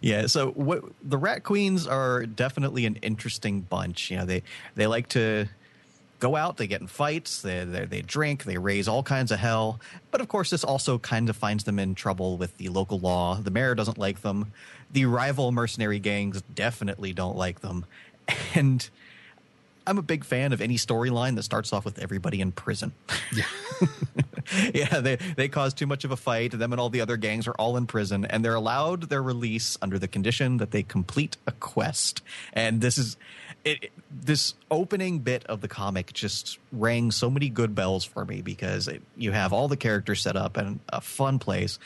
Yeah, 0.00 0.26
so 0.26 0.50
what 0.50 0.84
the 1.02 1.18
Rat 1.18 1.42
Queens 1.42 1.86
are 1.86 2.24
definitely 2.24 2.86
an 2.86 2.96
interesting 2.96 3.62
bunch. 3.62 4.10
You 4.10 4.18
know, 4.18 4.26
they 4.26 4.42
they 4.74 4.86
like 4.86 5.08
to 5.10 5.48
go 6.18 6.36
out, 6.36 6.56
they 6.56 6.66
get 6.66 6.80
in 6.80 6.86
fights, 6.86 7.42
they, 7.42 7.64
they 7.64 7.84
they 7.84 8.02
drink, 8.02 8.44
they 8.44 8.58
raise 8.58 8.88
all 8.88 9.02
kinds 9.02 9.30
of 9.30 9.38
hell. 9.38 9.80
But 10.10 10.20
of 10.20 10.28
course, 10.28 10.50
this 10.50 10.64
also 10.64 10.98
kind 10.98 11.28
of 11.28 11.36
finds 11.36 11.64
them 11.64 11.78
in 11.78 11.94
trouble 11.94 12.36
with 12.36 12.56
the 12.56 12.68
local 12.68 12.98
law. 12.98 13.36
The 13.36 13.50
mayor 13.50 13.74
doesn't 13.74 13.98
like 13.98 14.22
them. 14.22 14.52
The 14.90 15.04
rival 15.06 15.52
mercenary 15.52 15.98
gangs 15.98 16.42
definitely 16.54 17.12
don't 17.12 17.36
like 17.36 17.60
them. 17.60 17.84
And 18.54 18.88
I'm 19.86 19.96
a 19.96 20.02
big 20.02 20.22
fan 20.22 20.52
of 20.52 20.60
any 20.60 20.76
storyline 20.76 21.34
that 21.36 21.44
starts 21.44 21.72
off 21.72 21.86
with 21.86 21.98
everybody 21.98 22.42
in 22.42 22.52
prison. 22.52 22.92
yeah. 23.34 23.46
yeah, 24.74 25.00
they 25.00 25.16
they 25.36 25.48
caused 25.48 25.76
too 25.76 25.86
much 25.86 26.04
of 26.04 26.10
a 26.10 26.16
fight. 26.16 26.52
Them 26.52 26.72
and 26.72 26.80
all 26.80 26.90
the 26.90 27.00
other 27.00 27.16
gangs 27.16 27.46
are 27.46 27.52
all 27.52 27.76
in 27.76 27.86
prison, 27.86 28.24
and 28.24 28.44
they're 28.44 28.54
allowed 28.54 29.08
their 29.08 29.22
release 29.22 29.76
under 29.82 29.98
the 29.98 30.08
condition 30.08 30.58
that 30.58 30.70
they 30.70 30.82
complete 30.82 31.36
a 31.46 31.52
quest. 31.52 32.22
And 32.52 32.80
this 32.80 32.98
is 32.98 33.16
it, 33.64 33.84
it- 33.84 33.92
this 34.10 34.54
opening 34.70 35.18
bit 35.18 35.44
of 35.46 35.60
the 35.60 35.68
comic 35.68 36.12
just 36.14 36.58
rang 36.72 37.10
so 37.10 37.28
many 37.28 37.50
good 37.50 37.74
bells 37.74 38.04
for 38.06 38.24
me 38.24 38.40
because 38.40 38.88
it, 38.88 39.02
you 39.18 39.32
have 39.32 39.52
all 39.52 39.68
the 39.68 39.76
characters 39.76 40.22
set 40.22 40.34
up 40.34 40.56
and 40.56 40.80
a 40.88 41.00
fun 41.02 41.38
place. 41.38 41.78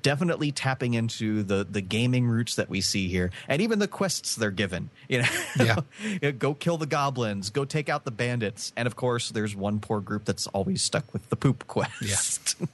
Definitely 0.00 0.52
tapping 0.52 0.94
into 0.94 1.42
the 1.42 1.66
the 1.68 1.80
gaming 1.80 2.26
roots 2.26 2.56
that 2.56 2.68
we 2.68 2.80
see 2.80 3.08
here, 3.08 3.30
and 3.48 3.62
even 3.62 3.78
the 3.78 3.88
quests 3.88 4.36
they're 4.36 4.50
given. 4.50 4.90
You 5.08 5.22
know, 5.22 5.28
Yeah. 5.58 5.76
you 6.02 6.18
know, 6.22 6.32
go 6.32 6.54
kill 6.54 6.76
the 6.78 6.86
goblins, 6.86 7.50
go 7.50 7.64
take 7.64 7.88
out 7.88 8.04
the 8.04 8.10
bandits, 8.10 8.72
and 8.76 8.86
of 8.86 8.96
course, 8.96 9.30
there's 9.30 9.56
one 9.56 9.80
poor 9.80 10.00
group 10.00 10.24
that's 10.24 10.46
always 10.48 10.82
stuck 10.82 11.12
with 11.12 11.28
the 11.30 11.36
poop 11.36 11.66
quest. 11.66 12.56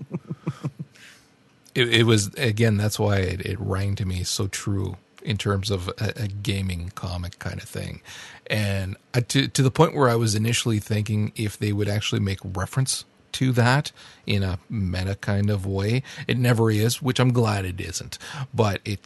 it, 1.74 1.88
it 1.88 2.02
was 2.04 2.32
again 2.34 2.76
that's 2.76 2.98
why 2.98 3.18
it, 3.18 3.40
it 3.46 3.58
rang 3.60 3.94
to 3.96 4.04
me 4.04 4.22
so 4.24 4.46
true 4.46 4.96
in 5.22 5.36
terms 5.36 5.70
of 5.70 5.88
a, 5.98 6.12
a 6.16 6.28
gaming 6.28 6.90
comic 6.94 7.38
kind 7.38 7.62
of 7.62 7.68
thing 7.68 8.02
and 8.48 8.96
I, 9.14 9.20
to, 9.20 9.48
to 9.48 9.62
the 9.62 9.70
point 9.70 9.94
where 9.94 10.08
i 10.08 10.14
was 10.14 10.34
initially 10.34 10.78
thinking 10.78 11.32
if 11.36 11.58
they 11.58 11.72
would 11.72 11.88
actually 11.88 12.20
make 12.20 12.38
reference 12.44 13.04
to 13.32 13.52
that 13.52 13.92
in 14.26 14.42
a 14.42 14.58
meta 14.68 15.14
kind 15.16 15.50
of 15.50 15.66
way. 15.66 16.02
It 16.26 16.38
never 16.38 16.70
is 16.70 17.02
which 17.02 17.20
i'm 17.20 17.32
glad 17.32 17.64
it 17.64 17.80
isn't. 17.80 18.18
But 18.54 18.80
it, 18.84 19.00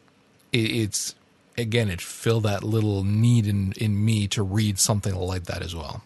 it 0.53 0.59
it's 0.59 1.15
again 1.59 1.91
it 1.91 2.01
filled 2.01 2.45
that 2.45 2.63
little 2.63 3.05
need 3.05 3.47
in 3.47 3.73
in 3.73 4.05
me 4.05 4.27
to 4.29 4.43
read 4.43 4.79
something 4.79 5.15
like 5.15 5.45
that 5.45 5.63
as 5.63 5.75
well. 5.75 6.03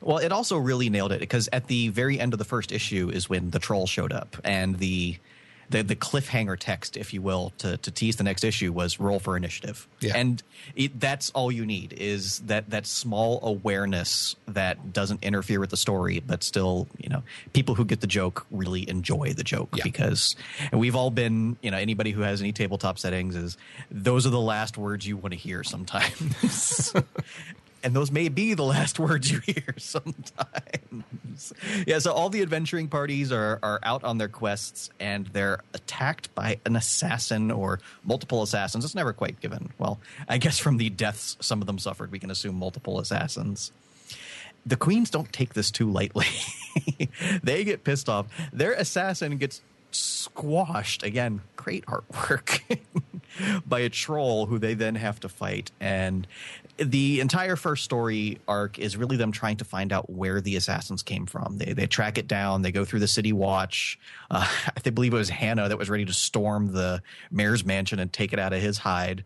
Well, 0.00 0.18
it 0.18 0.32
also 0.32 0.56
really 0.56 0.90
nailed 0.90 1.12
it 1.12 1.20
because 1.20 1.48
at 1.52 1.66
the 1.66 1.88
very 1.88 2.20
end 2.20 2.32
of 2.32 2.38
the 2.38 2.44
first 2.44 2.72
issue 2.72 3.10
is 3.10 3.28
when 3.28 3.50
the 3.50 3.58
troll 3.58 3.86
showed 3.86 4.12
up, 4.12 4.36
and 4.44 4.78
the 4.78 5.18
the, 5.70 5.82
the 5.82 5.96
cliffhanger 5.96 6.56
text, 6.58 6.96
if 6.96 7.12
you 7.12 7.20
will, 7.22 7.52
to, 7.58 7.76
to 7.78 7.90
tease 7.90 8.16
the 8.16 8.24
next 8.24 8.44
issue 8.44 8.72
was 8.72 8.98
roll 8.98 9.18
for 9.18 9.36
initiative. 9.36 9.86
Yeah. 10.00 10.12
And 10.16 10.42
it, 10.74 10.98
that's 10.98 11.30
all 11.30 11.52
you 11.52 11.66
need 11.66 11.92
is 11.92 12.38
that 12.40 12.70
that 12.70 12.86
small 12.86 13.40
awareness 13.42 14.34
that 14.46 14.92
doesn't 14.92 15.22
interfere 15.22 15.60
with 15.60 15.70
the 15.70 15.76
story, 15.76 16.20
but 16.26 16.42
still, 16.42 16.88
you 16.98 17.08
know, 17.08 17.22
people 17.52 17.74
who 17.74 17.84
get 17.84 18.00
the 18.00 18.06
joke 18.06 18.46
really 18.50 18.88
enjoy 18.88 19.32
the 19.34 19.44
joke 19.44 19.68
Yeah. 19.76 19.84
because 19.84 20.36
and 20.72 20.80
we've 20.80 20.96
all 20.96 21.10
been, 21.10 21.56
you 21.62 21.70
know, 21.70 21.76
anybody 21.76 22.12
who 22.12 22.22
has 22.22 22.40
any 22.40 22.52
tabletop 22.52 22.98
settings 22.98 23.36
is 23.36 23.56
those 23.90 24.26
are 24.26 24.30
the 24.30 24.40
last 24.40 24.78
words 24.78 25.06
you 25.06 25.16
want 25.16 25.32
to 25.32 25.38
hear 25.38 25.62
sometimes. 25.64 26.94
and 27.82 27.94
those 27.94 28.10
may 28.10 28.28
be 28.28 28.54
the 28.54 28.64
last 28.64 28.98
words 28.98 29.30
you 29.30 29.40
hear 29.40 29.74
sometimes. 29.76 31.52
Yeah, 31.86 31.98
so 31.98 32.12
all 32.12 32.30
the 32.30 32.42
adventuring 32.42 32.88
parties 32.88 33.30
are 33.32 33.58
are 33.62 33.80
out 33.82 34.04
on 34.04 34.18
their 34.18 34.28
quests 34.28 34.90
and 34.98 35.26
they're 35.28 35.60
attacked 35.74 36.34
by 36.34 36.58
an 36.64 36.76
assassin 36.76 37.50
or 37.50 37.80
multiple 38.04 38.42
assassins. 38.42 38.84
It's 38.84 38.94
never 38.94 39.12
quite 39.12 39.40
given. 39.40 39.70
Well, 39.78 40.00
I 40.28 40.38
guess 40.38 40.58
from 40.58 40.78
the 40.78 40.90
deaths 40.90 41.36
some 41.40 41.60
of 41.60 41.66
them 41.66 41.78
suffered, 41.78 42.10
we 42.10 42.18
can 42.18 42.30
assume 42.30 42.56
multiple 42.56 42.98
assassins. 42.98 43.72
The 44.66 44.76
queens 44.76 45.10
don't 45.10 45.32
take 45.32 45.54
this 45.54 45.70
too 45.70 45.90
lightly. 45.90 46.26
they 47.42 47.64
get 47.64 47.84
pissed 47.84 48.08
off. 48.08 48.26
Their 48.52 48.72
assassin 48.72 49.38
gets 49.38 49.62
squashed 49.90 51.02
again. 51.02 51.40
Great 51.56 51.84
artwork 51.86 52.78
by 53.66 53.80
a 53.80 53.88
troll 53.88 54.46
who 54.46 54.58
they 54.58 54.74
then 54.74 54.94
have 54.94 55.20
to 55.20 55.28
fight. 55.28 55.70
And 55.80 56.26
the 56.76 57.20
entire 57.20 57.56
first 57.56 57.84
story 57.84 58.38
arc 58.46 58.78
is 58.78 58.96
really 58.96 59.16
them 59.16 59.32
trying 59.32 59.56
to 59.56 59.64
find 59.64 59.92
out 59.92 60.08
where 60.10 60.40
the 60.40 60.56
assassins 60.56 61.02
came 61.02 61.26
from. 61.26 61.58
They 61.58 61.72
they 61.72 61.86
track 61.86 62.18
it 62.18 62.28
down. 62.28 62.62
They 62.62 62.72
go 62.72 62.84
through 62.84 63.00
the 63.00 63.08
city 63.08 63.32
watch. 63.32 63.98
Uh, 64.30 64.48
I 64.86 64.90
believe 64.90 65.12
it 65.12 65.16
was 65.16 65.28
Hannah 65.28 65.68
that 65.68 65.78
was 65.78 65.90
ready 65.90 66.04
to 66.04 66.12
storm 66.12 66.72
the 66.72 67.02
mayor's 67.30 67.64
mansion 67.64 67.98
and 67.98 68.12
take 68.12 68.32
it 68.32 68.38
out 68.38 68.52
of 68.52 68.62
his 68.62 68.78
hide. 68.78 69.24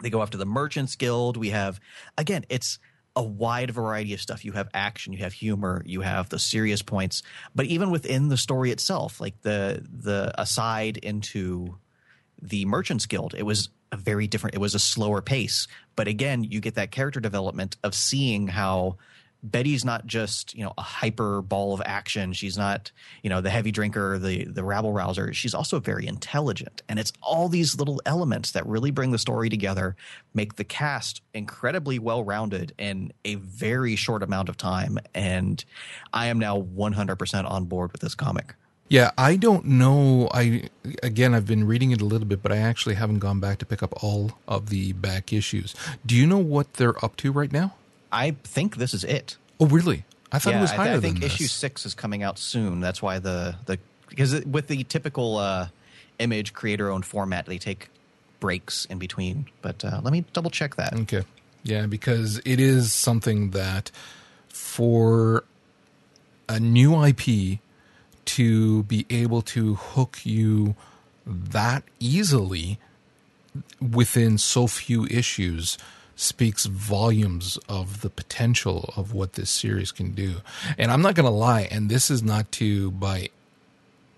They 0.00 0.10
go 0.10 0.22
after 0.22 0.36
the 0.36 0.46
Merchants 0.46 0.96
Guild. 0.96 1.36
We 1.36 1.50
have 1.50 1.80
again, 2.18 2.44
it's 2.48 2.78
a 3.16 3.22
wide 3.22 3.70
variety 3.70 4.14
of 4.14 4.20
stuff. 4.20 4.44
You 4.44 4.52
have 4.52 4.68
action, 4.74 5.12
you 5.12 5.20
have 5.20 5.32
humor, 5.32 5.82
you 5.86 6.00
have 6.00 6.28
the 6.28 6.38
serious 6.38 6.82
points, 6.82 7.22
but 7.54 7.66
even 7.66 7.90
within 7.90 8.28
the 8.28 8.36
story 8.36 8.70
itself, 8.70 9.20
like 9.20 9.40
the 9.42 9.84
the 9.88 10.32
aside 10.40 10.96
into 10.96 11.78
the 12.42 12.64
Merchants 12.64 13.06
Guild, 13.06 13.34
it 13.34 13.44
was 13.44 13.68
a 13.92 13.96
very 13.96 14.26
different. 14.26 14.54
It 14.54 14.60
was 14.60 14.74
a 14.74 14.80
slower 14.80 15.22
pace, 15.22 15.68
but 15.96 16.08
again, 16.08 16.44
you 16.44 16.60
get 16.60 16.74
that 16.74 16.90
character 16.90 17.20
development 17.20 17.76
of 17.84 17.94
seeing 17.94 18.48
how 18.48 18.96
Betty's 19.44 19.84
not 19.84 20.06
just 20.06 20.54
you 20.54 20.64
know 20.64 20.72
a 20.78 20.82
hyper 20.82 21.42
ball 21.42 21.74
of 21.74 21.82
action. 21.84 22.32
She's 22.32 22.56
not 22.56 22.90
you 23.22 23.30
know 23.30 23.40
the 23.40 23.50
heavy 23.50 23.70
drinker, 23.70 24.18
the 24.18 24.44
the 24.44 24.64
rabble 24.64 24.92
rouser. 24.92 25.32
She's 25.34 25.54
also 25.54 25.78
very 25.78 26.06
intelligent, 26.06 26.82
and 26.88 26.98
it's 26.98 27.12
all 27.20 27.48
these 27.48 27.78
little 27.78 28.00
elements 28.06 28.52
that 28.52 28.66
really 28.66 28.90
bring 28.90 29.10
the 29.10 29.18
story 29.18 29.48
together, 29.48 29.96
make 30.32 30.56
the 30.56 30.64
cast 30.64 31.20
incredibly 31.34 31.98
well 31.98 32.24
rounded 32.24 32.72
in 32.78 33.12
a 33.24 33.34
very 33.36 33.96
short 33.96 34.22
amount 34.22 34.48
of 34.48 34.56
time. 34.56 34.98
And 35.14 35.64
I 36.12 36.26
am 36.26 36.38
now 36.38 36.60
100% 36.60 37.50
on 37.50 37.66
board 37.66 37.92
with 37.92 38.00
this 38.00 38.14
comic. 38.14 38.54
Yeah, 38.88 39.10
I 39.16 39.36
don't 39.36 39.64
know. 39.64 40.28
I 40.32 40.68
again, 41.02 41.34
I've 41.34 41.46
been 41.46 41.66
reading 41.66 41.90
it 41.90 42.00
a 42.00 42.04
little 42.04 42.26
bit, 42.26 42.42
but 42.42 42.52
I 42.52 42.58
actually 42.58 42.94
haven't 42.94 43.18
gone 43.18 43.40
back 43.40 43.58
to 43.58 43.66
pick 43.66 43.82
up 43.82 43.92
all 44.02 44.32
of 44.46 44.68
the 44.68 44.92
back 44.92 45.32
issues. 45.32 45.74
Do 46.04 46.14
you 46.14 46.26
know 46.26 46.38
what 46.38 46.74
they're 46.74 47.02
up 47.04 47.16
to 47.18 47.32
right 47.32 47.52
now? 47.52 47.74
I 48.14 48.36
think 48.44 48.76
this 48.76 48.94
is 48.94 49.04
it. 49.04 49.36
Oh, 49.60 49.66
really? 49.66 50.04
I 50.30 50.38
thought 50.38 50.52
yeah, 50.52 50.58
it 50.58 50.62
was 50.62 50.70
higher 50.70 50.98
than 50.98 50.98
I, 50.98 51.00
th- 51.00 51.16
I 51.16 51.18
think 51.20 51.24
issue 51.24 51.46
six 51.46 51.84
is 51.84 51.94
coming 51.94 52.22
out 52.22 52.38
soon. 52.38 52.80
That's 52.80 53.02
why 53.02 53.18
the 53.18 53.56
the 53.66 53.78
because 54.08 54.44
with 54.44 54.68
the 54.68 54.84
typical 54.84 55.36
uh, 55.36 55.68
image 56.18 56.52
creator 56.54 56.90
owned 56.90 57.04
format, 57.04 57.46
they 57.46 57.58
take 57.58 57.88
breaks 58.40 58.84
in 58.86 58.98
between. 58.98 59.46
But 59.62 59.84
uh, 59.84 60.00
let 60.02 60.12
me 60.12 60.24
double 60.32 60.50
check 60.50 60.76
that. 60.76 60.94
Okay. 61.00 61.22
Yeah, 61.62 61.86
because 61.86 62.40
it 62.44 62.60
is 62.60 62.92
something 62.92 63.50
that 63.50 63.90
for 64.48 65.44
a 66.48 66.60
new 66.60 67.02
IP 67.04 67.58
to 68.26 68.82
be 68.84 69.06
able 69.10 69.42
to 69.42 69.74
hook 69.74 70.20
you 70.24 70.76
that 71.26 71.84
easily 72.00 72.78
within 73.80 74.36
so 74.36 74.66
few 74.66 75.06
issues 75.06 75.78
speaks 76.16 76.66
volumes 76.66 77.58
of 77.68 78.00
the 78.00 78.10
potential 78.10 78.92
of 78.96 79.12
what 79.12 79.34
this 79.34 79.50
series 79.50 79.92
can 79.92 80.12
do. 80.12 80.36
And 80.78 80.90
I'm 80.90 81.02
not 81.02 81.14
going 81.14 81.26
to 81.26 81.30
lie, 81.30 81.68
and 81.70 81.88
this 81.88 82.10
is 82.10 82.22
not 82.22 82.50
to 82.52 82.90
by 82.92 83.30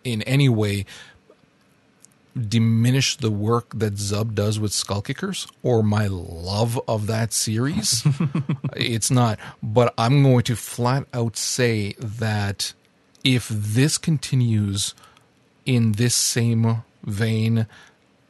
in 0.05 0.23
any 0.23 0.49
way 0.49 0.87
diminish 2.37 3.17
the 3.17 3.31
work 3.31 3.71
that 3.75 3.95
Zub 3.95 4.35
does 4.35 4.61
with 4.61 4.73
Skull 4.73 5.01
Kickers 5.01 5.47
or 5.63 5.83
my 5.83 6.07
love 6.07 6.79
of 6.87 7.07
that 7.07 7.33
series. 7.33 8.07
it's 8.77 9.11
not. 9.11 9.39
But 9.63 9.95
I'm 9.97 10.23
going 10.23 10.43
to 10.45 10.57
flat 10.57 11.07
out 11.15 11.37
say 11.37 11.95
that 11.99 12.75
if 13.25 13.49
this 13.49 13.99
continues 13.99 14.95
in 15.65 15.93
this 15.93 16.15
same 16.15 16.83
vein 17.05 17.67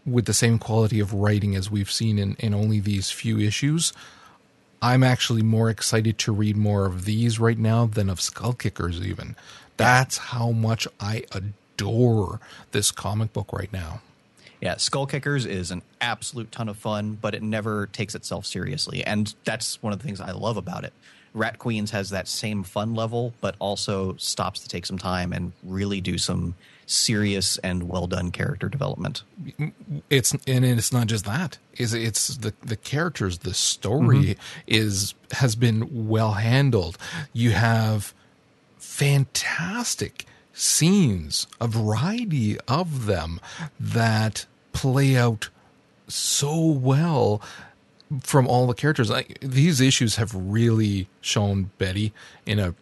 with 0.06 0.26
the 0.26 0.34
same 0.34 0.58
quality 0.58 1.00
of 1.00 1.12
writing 1.12 1.56
as 1.56 1.70
we've 1.70 1.90
seen 1.90 2.18
in, 2.18 2.36
in 2.38 2.54
only 2.54 2.80
these 2.80 3.10
few 3.10 3.38
issues, 3.38 3.92
I'm 4.80 5.02
actually 5.02 5.42
more 5.42 5.68
excited 5.68 6.18
to 6.18 6.32
read 6.32 6.56
more 6.56 6.86
of 6.86 7.04
these 7.04 7.40
right 7.40 7.58
now 7.58 7.86
than 7.86 8.08
of 8.08 8.20
Skull 8.20 8.52
Kickers, 8.52 9.00
even. 9.00 9.34
That's 9.76 10.18
how 10.18 10.52
much 10.52 10.86
I 11.00 11.24
adore 11.32 12.40
this 12.72 12.92
comic 12.92 13.32
book 13.32 13.52
right 13.52 13.72
now. 13.72 14.00
Yeah, 14.60 14.76
Skull 14.76 15.06
Kickers 15.06 15.44
is 15.44 15.70
an 15.70 15.82
absolute 16.00 16.50
ton 16.50 16.68
of 16.68 16.78
fun, 16.78 17.18
but 17.20 17.34
it 17.34 17.42
never 17.42 17.86
takes 17.86 18.14
itself 18.14 18.46
seriously. 18.46 19.04
And 19.04 19.34
that's 19.44 19.82
one 19.82 19.92
of 19.92 19.98
the 19.98 20.04
things 20.04 20.20
I 20.20 20.30
love 20.30 20.56
about 20.56 20.84
it. 20.84 20.92
Rat 21.36 21.58
Queens 21.58 21.90
has 21.90 22.10
that 22.10 22.26
same 22.26 22.62
fun 22.62 22.94
level, 22.94 23.34
but 23.42 23.54
also 23.58 24.16
stops 24.16 24.60
to 24.60 24.68
take 24.68 24.86
some 24.86 24.98
time 24.98 25.32
and 25.32 25.52
really 25.62 26.00
do 26.00 26.16
some 26.16 26.54
serious 26.86 27.58
and 27.58 27.88
well 27.88 28.06
done 28.06 28.30
character 28.30 28.68
development. 28.68 29.22
It's 30.08 30.32
and 30.46 30.64
it's 30.64 30.92
not 30.92 31.08
just 31.08 31.26
that. 31.26 31.58
Is 31.76 31.92
it's 31.92 32.28
the 32.38 32.54
the 32.62 32.76
characters, 32.76 33.38
the 33.38 33.52
story 33.52 34.16
mm-hmm. 34.16 34.40
is 34.66 35.14
has 35.32 35.56
been 35.56 36.08
well 36.08 36.32
handled. 36.32 36.96
You 37.34 37.50
have 37.50 38.14
fantastic 38.78 40.24
scenes, 40.54 41.46
a 41.60 41.66
variety 41.66 42.58
of 42.66 43.04
them 43.04 43.40
that 43.78 44.46
play 44.72 45.16
out 45.16 45.50
so 46.08 46.64
well 46.64 47.42
from 48.22 48.46
all 48.46 48.66
the 48.66 48.74
characters. 48.74 49.10
Like, 49.10 49.38
these 49.40 49.80
issues 49.80 50.16
have 50.16 50.34
really 50.34 51.08
shown 51.20 51.70
Betty 51.78 52.12
in 52.44 52.58
a 52.58 52.74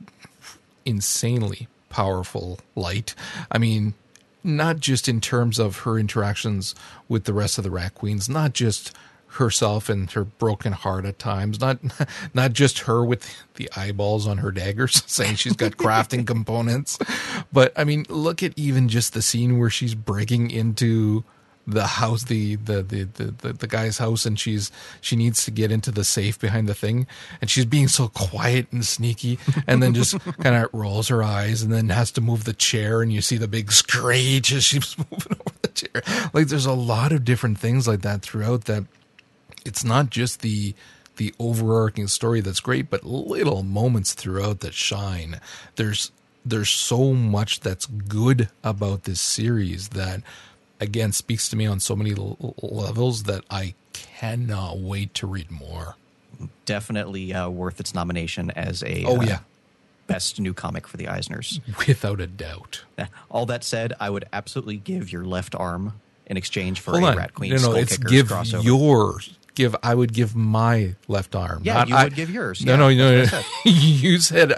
insanely 0.85 1.69
powerful 1.89 2.59
light. 2.75 3.15
I 3.51 3.59
mean, 3.59 3.95
not 4.43 4.81
just 4.81 5.09
in 5.09 5.21
terms 5.21 5.59
of 5.59 5.79
her 5.79 5.99
interactions 5.99 6.75
with 7.09 7.25
the 7.25 7.33
rest 7.33 7.57
of 7.57 7.65
the 7.65 7.71
Rat 7.71 7.95
Queens, 7.95 8.29
not 8.29 8.53
just 8.53 8.95
herself 9.35 9.89
and 9.89 10.11
her 10.13 10.25
broken 10.25 10.73
heart 10.73 11.05
at 11.05 11.19
times, 11.19 11.61
not 11.61 11.79
not 12.35 12.53
just 12.53 12.81
her 12.81 13.05
with 13.05 13.43
the 13.55 13.71
eyeballs 13.77 14.27
on 14.27 14.39
her 14.39 14.51
daggers 14.51 15.03
saying 15.11 15.37
she's 15.37 15.57
got 15.57 15.73
crafting 15.73 16.27
components, 16.27 16.99
but 17.53 17.73
I 17.77 17.85
mean, 17.85 18.07
look 18.09 18.43
at 18.43 18.53
even 18.57 18.89
just 18.89 19.15
the 19.15 19.23
scene 19.23 19.59
where 19.59 19.71
she's 19.71 19.95
breaking 19.95 20.51
into 20.51 21.25
the 21.67 21.87
house 21.87 22.25
the 22.25 22.57
the, 22.57 22.83
the 22.83 23.05
the 23.05 23.53
the 23.53 23.67
guy's 23.67 23.99
house 23.99 24.27
and 24.27 24.39
she's 24.39 24.71
she 25.01 25.17
needs 25.17 25.45
to 25.45 25.51
get 25.51 25.73
into 25.73 25.91
the 25.91 26.05
safe 26.05 26.39
behind 26.39 26.69
the 26.69 26.75
thing 26.75 27.07
and 27.41 27.51
she's 27.51 27.65
being 27.65 27.89
so 27.89 28.09
quiet 28.09 28.67
and 28.71 28.85
sneaky 28.85 29.39
and 29.67 29.83
then 29.83 29.95
just 29.95 30.19
kind 30.41 30.57
of 30.57 30.69
rolls 30.73 31.09
her 31.09 31.23
eyes 31.23 31.63
and 31.63 31.73
then 31.73 31.89
has 31.89 32.11
to 32.11 32.21
move 32.21 32.45
the 32.45 32.53
chair 32.53 33.01
and 33.01 33.13
you 33.13 33.23
see 33.23 33.37
the 33.37 33.49
big 33.49 33.73
screech 33.73 34.53
as 34.53 34.65
she's 34.65 34.97
moving 35.11 35.39
over 35.41 35.57
the 35.63 35.69
chair. 35.69 36.29
Like 36.33 36.49
there's 36.49 36.67
a 36.67 36.73
lot 36.73 37.13
of 37.13 37.25
different 37.25 37.59
things 37.59 37.89
like 37.89 38.03
that 38.03 38.23
throughout 38.23 38.65
that 38.65 38.85
it's 39.65 39.85
not 39.85 40.11
just 40.11 40.43
the 40.43 40.75
the 41.17 41.33
overarching 41.39 42.09
story 42.09 42.41
that's 42.41 42.61
great 42.61 42.91
but 42.91 43.05
little 43.05 43.63
moments 43.63 44.13
throughout 44.13 44.61
that 44.61 44.75
shine. 44.75 45.41
There's 45.77 46.13
there's 46.45 46.69
so 46.69 47.15
much 47.15 47.61
that's 47.61 47.87
good 47.87 48.51
about 48.63 49.05
this 49.05 49.21
series 49.21 49.89
that 49.91 50.21
again 50.81 51.13
speaks 51.13 51.49
to 51.51 51.57
me 51.57 51.67
on 51.67 51.81
so 51.81 51.95
many 51.97 52.13
l- 52.13 52.55
levels 52.63 53.25
that 53.25 53.45
I 53.51 53.75
cannot 53.93 54.79
wait 54.79 55.15
to 55.15 55.27
read 55.27 55.51
more. 55.51 55.97
Definitely 56.65 57.33
uh, 57.33 57.49
worth 57.49 57.81
its 57.81 57.95
nomination 57.95 58.51
as 58.51 58.83
a 58.83 59.05
Oh 59.05 59.21
uh, 59.21 59.25
yeah, 59.25 59.39
best 60.07 60.41
new 60.41 60.53
comic 60.53 60.87
for 60.87 60.97
the 60.97 61.05
Eisners. 61.05 61.61
without 61.87 62.21
a 62.21 62.27
doubt. 62.27 62.85
All 63.31 63.47
that 63.47 63.63
said, 63.65 63.93
I 64.01 64.11
would 64.11 64.25
absolutely 64.33 64.77
give 64.77 65.13
your 65.13 65.25
left 65.25 65.55
arm 65.55 66.01
in 66.27 66.37
exchange 66.37 66.81
for 66.81 66.93
Hold 66.93 67.05
a 67.05 67.07
on, 67.09 67.17
Rat 67.17 67.35
Queen 67.35 67.51
no, 67.51 67.57
no, 67.57 67.63
Skull 67.63 67.77
it's 67.77 67.97
give 67.99 68.29
crossover. 68.29 68.65
yours. 68.65 69.39
Give 69.55 69.77
I 69.85 69.95
would 69.95 70.13
give 70.13 70.35
my 70.35 70.97
left 71.07 71.37
arm. 71.37 71.63
Yeah, 71.65 71.75
not 71.75 71.89
you 71.89 71.95
I- 71.97 72.05
would 72.05 72.15
give 72.17 72.29
yours. 72.31 72.65
No, 72.65 72.73
Yeah, 72.73 72.77
no, 72.77 72.89
no, 72.89 73.17
no. 73.21 73.25
that's 73.27 73.47
you 73.65 74.19
said 74.19 74.53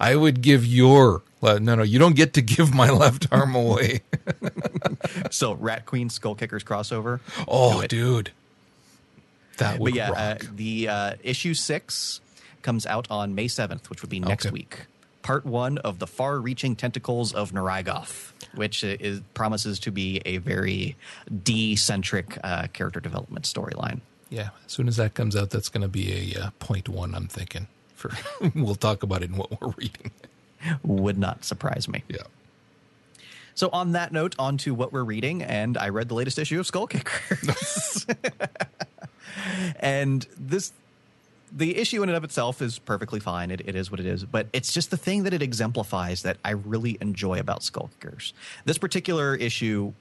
I 0.00 0.14
would 0.16 0.42
give 0.42 0.66
your. 0.66 1.22
No, 1.42 1.58
no, 1.58 1.82
you 1.82 1.98
don't 1.98 2.14
get 2.14 2.34
to 2.34 2.42
give 2.42 2.72
my 2.74 2.90
left 2.90 3.26
arm 3.32 3.54
away. 3.54 4.02
so 5.30 5.54
Rat 5.54 5.86
Queen 5.86 6.08
Skull 6.10 6.34
Kickers 6.34 6.62
crossover. 6.64 7.18
Oh, 7.48 7.84
dude, 7.86 8.30
that 9.58 9.78
would 9.80 9.92
But 9.92 9.96
yeah, 9.96 10.10
uh, 10.12 10.38
the 10.54 10.88
uh, 10.88 11.12
issue 11.22 11.54
six 11.54 12.20
comes 12.62 12.86
out 12.86 13.08
on 13.10 13.34
May 13.34 13.48
seventh, 13.48 13.90
which 13.90 14.02
would 14.02 14.10
be 14.10 14.20
next 14.20 14.46
Okay. 14.46 14.52
week. 14.52 14.86
Part 15.22 15.44
one 15.46 15.78
of 15.78 15.98
the 16.00 16.06
far-reaching 16.06 16.74
tentacles 16.76 17.32
of 17.32 17.52
N'rygoth, 17.52 18.32
which 18.54 18.82
is 18.84 19.20
promises 19.34 19.78
to 19.80 19.90
be 19.92 20.20
a 20.24 20.38
very 20.38 20.96
Dee-centric 21.42 22.38
uh, 22.44 22.66
character 22.72 22.98
development 23.00 23.44
storyline. 23.44 24.00
Yeah, 24.32 24.48
as 24.64 24.72
soon 24.72 24.88
as 24.88 24.96
that 24.96 25.12
comes 25.12 25.36
out, 25.36 25.50
that's 25.50 25.68
going 25.68 25.82
to 25.82 25.88
be 25.88 26.34
a 26.34 26.40
uh, 26.40 26.50
point 26.58 26.88
one. 26.88 27.14
I'm 27.14 27.28
thinking. 27.28 27.66
For 27.94 28.10
we'll 28.54 28.74
talk 28.74 29.02
about 29.02 29.22
it 29.22 29.30
in 29.30 29.36
what 29.36 29.60
we're 29.60 29.74
reading. 29.76 30.10
Would 30.82 31.18
not 31.18 31.44
surprise 31.44 31.86
me. 31.86 32.02
Yeah. 32.08 32.22
So 33.54 33.68
on 33.74 33.92
that 33.92 34.10
note, 34.10 34.34
on 34.38 34.56
to 34.58 34.74
what 34.74 34.90
we're 34.90 35.04
reading, 35.04 35.42
and 35.42 35.76
I 35.76 35.90
read 35.90 36.08
the 36.08 36.14
latest 36.14 36.38
issue 36.38 36.58
of 36.58 36.66
Skull 36.66 36.86
Kickers. 36.86 38.06
and 39.80 40.26
this 40.38 40.72
the 41.54 41.76
issue 41.76 42.02
in 42.02 42.08
and 42.08 42.16
of 42.16 42.24
itself 42.24 42.62
is 42.62 42.78
perfectly 42.78 43.20
fine. 43.20 43.50
It, 43.50 43.60
it 43.66 43.74
is 43.74 43.90
what 43.90 44.00
it 44.00 44.06
is, 44.06 44.24
but 44.24 44.46
it's 44.52 44.72
just 44.72 44.90
the 44.90 44.96
thing 44.96 45.24
that 45.24 45.34
it 45.34 45.42
exemplifies 45.42 46.22
that 46.22 46.38
I 46.44 46.50
really 46.50 46.96
enjoy 47.00 47.38
about 47.38 47.62
Skull 47.62 47.90
Kickers. 48.00 48.32
This 48.64 48.78
particular 48.78 49.34
issue 49.34 49.92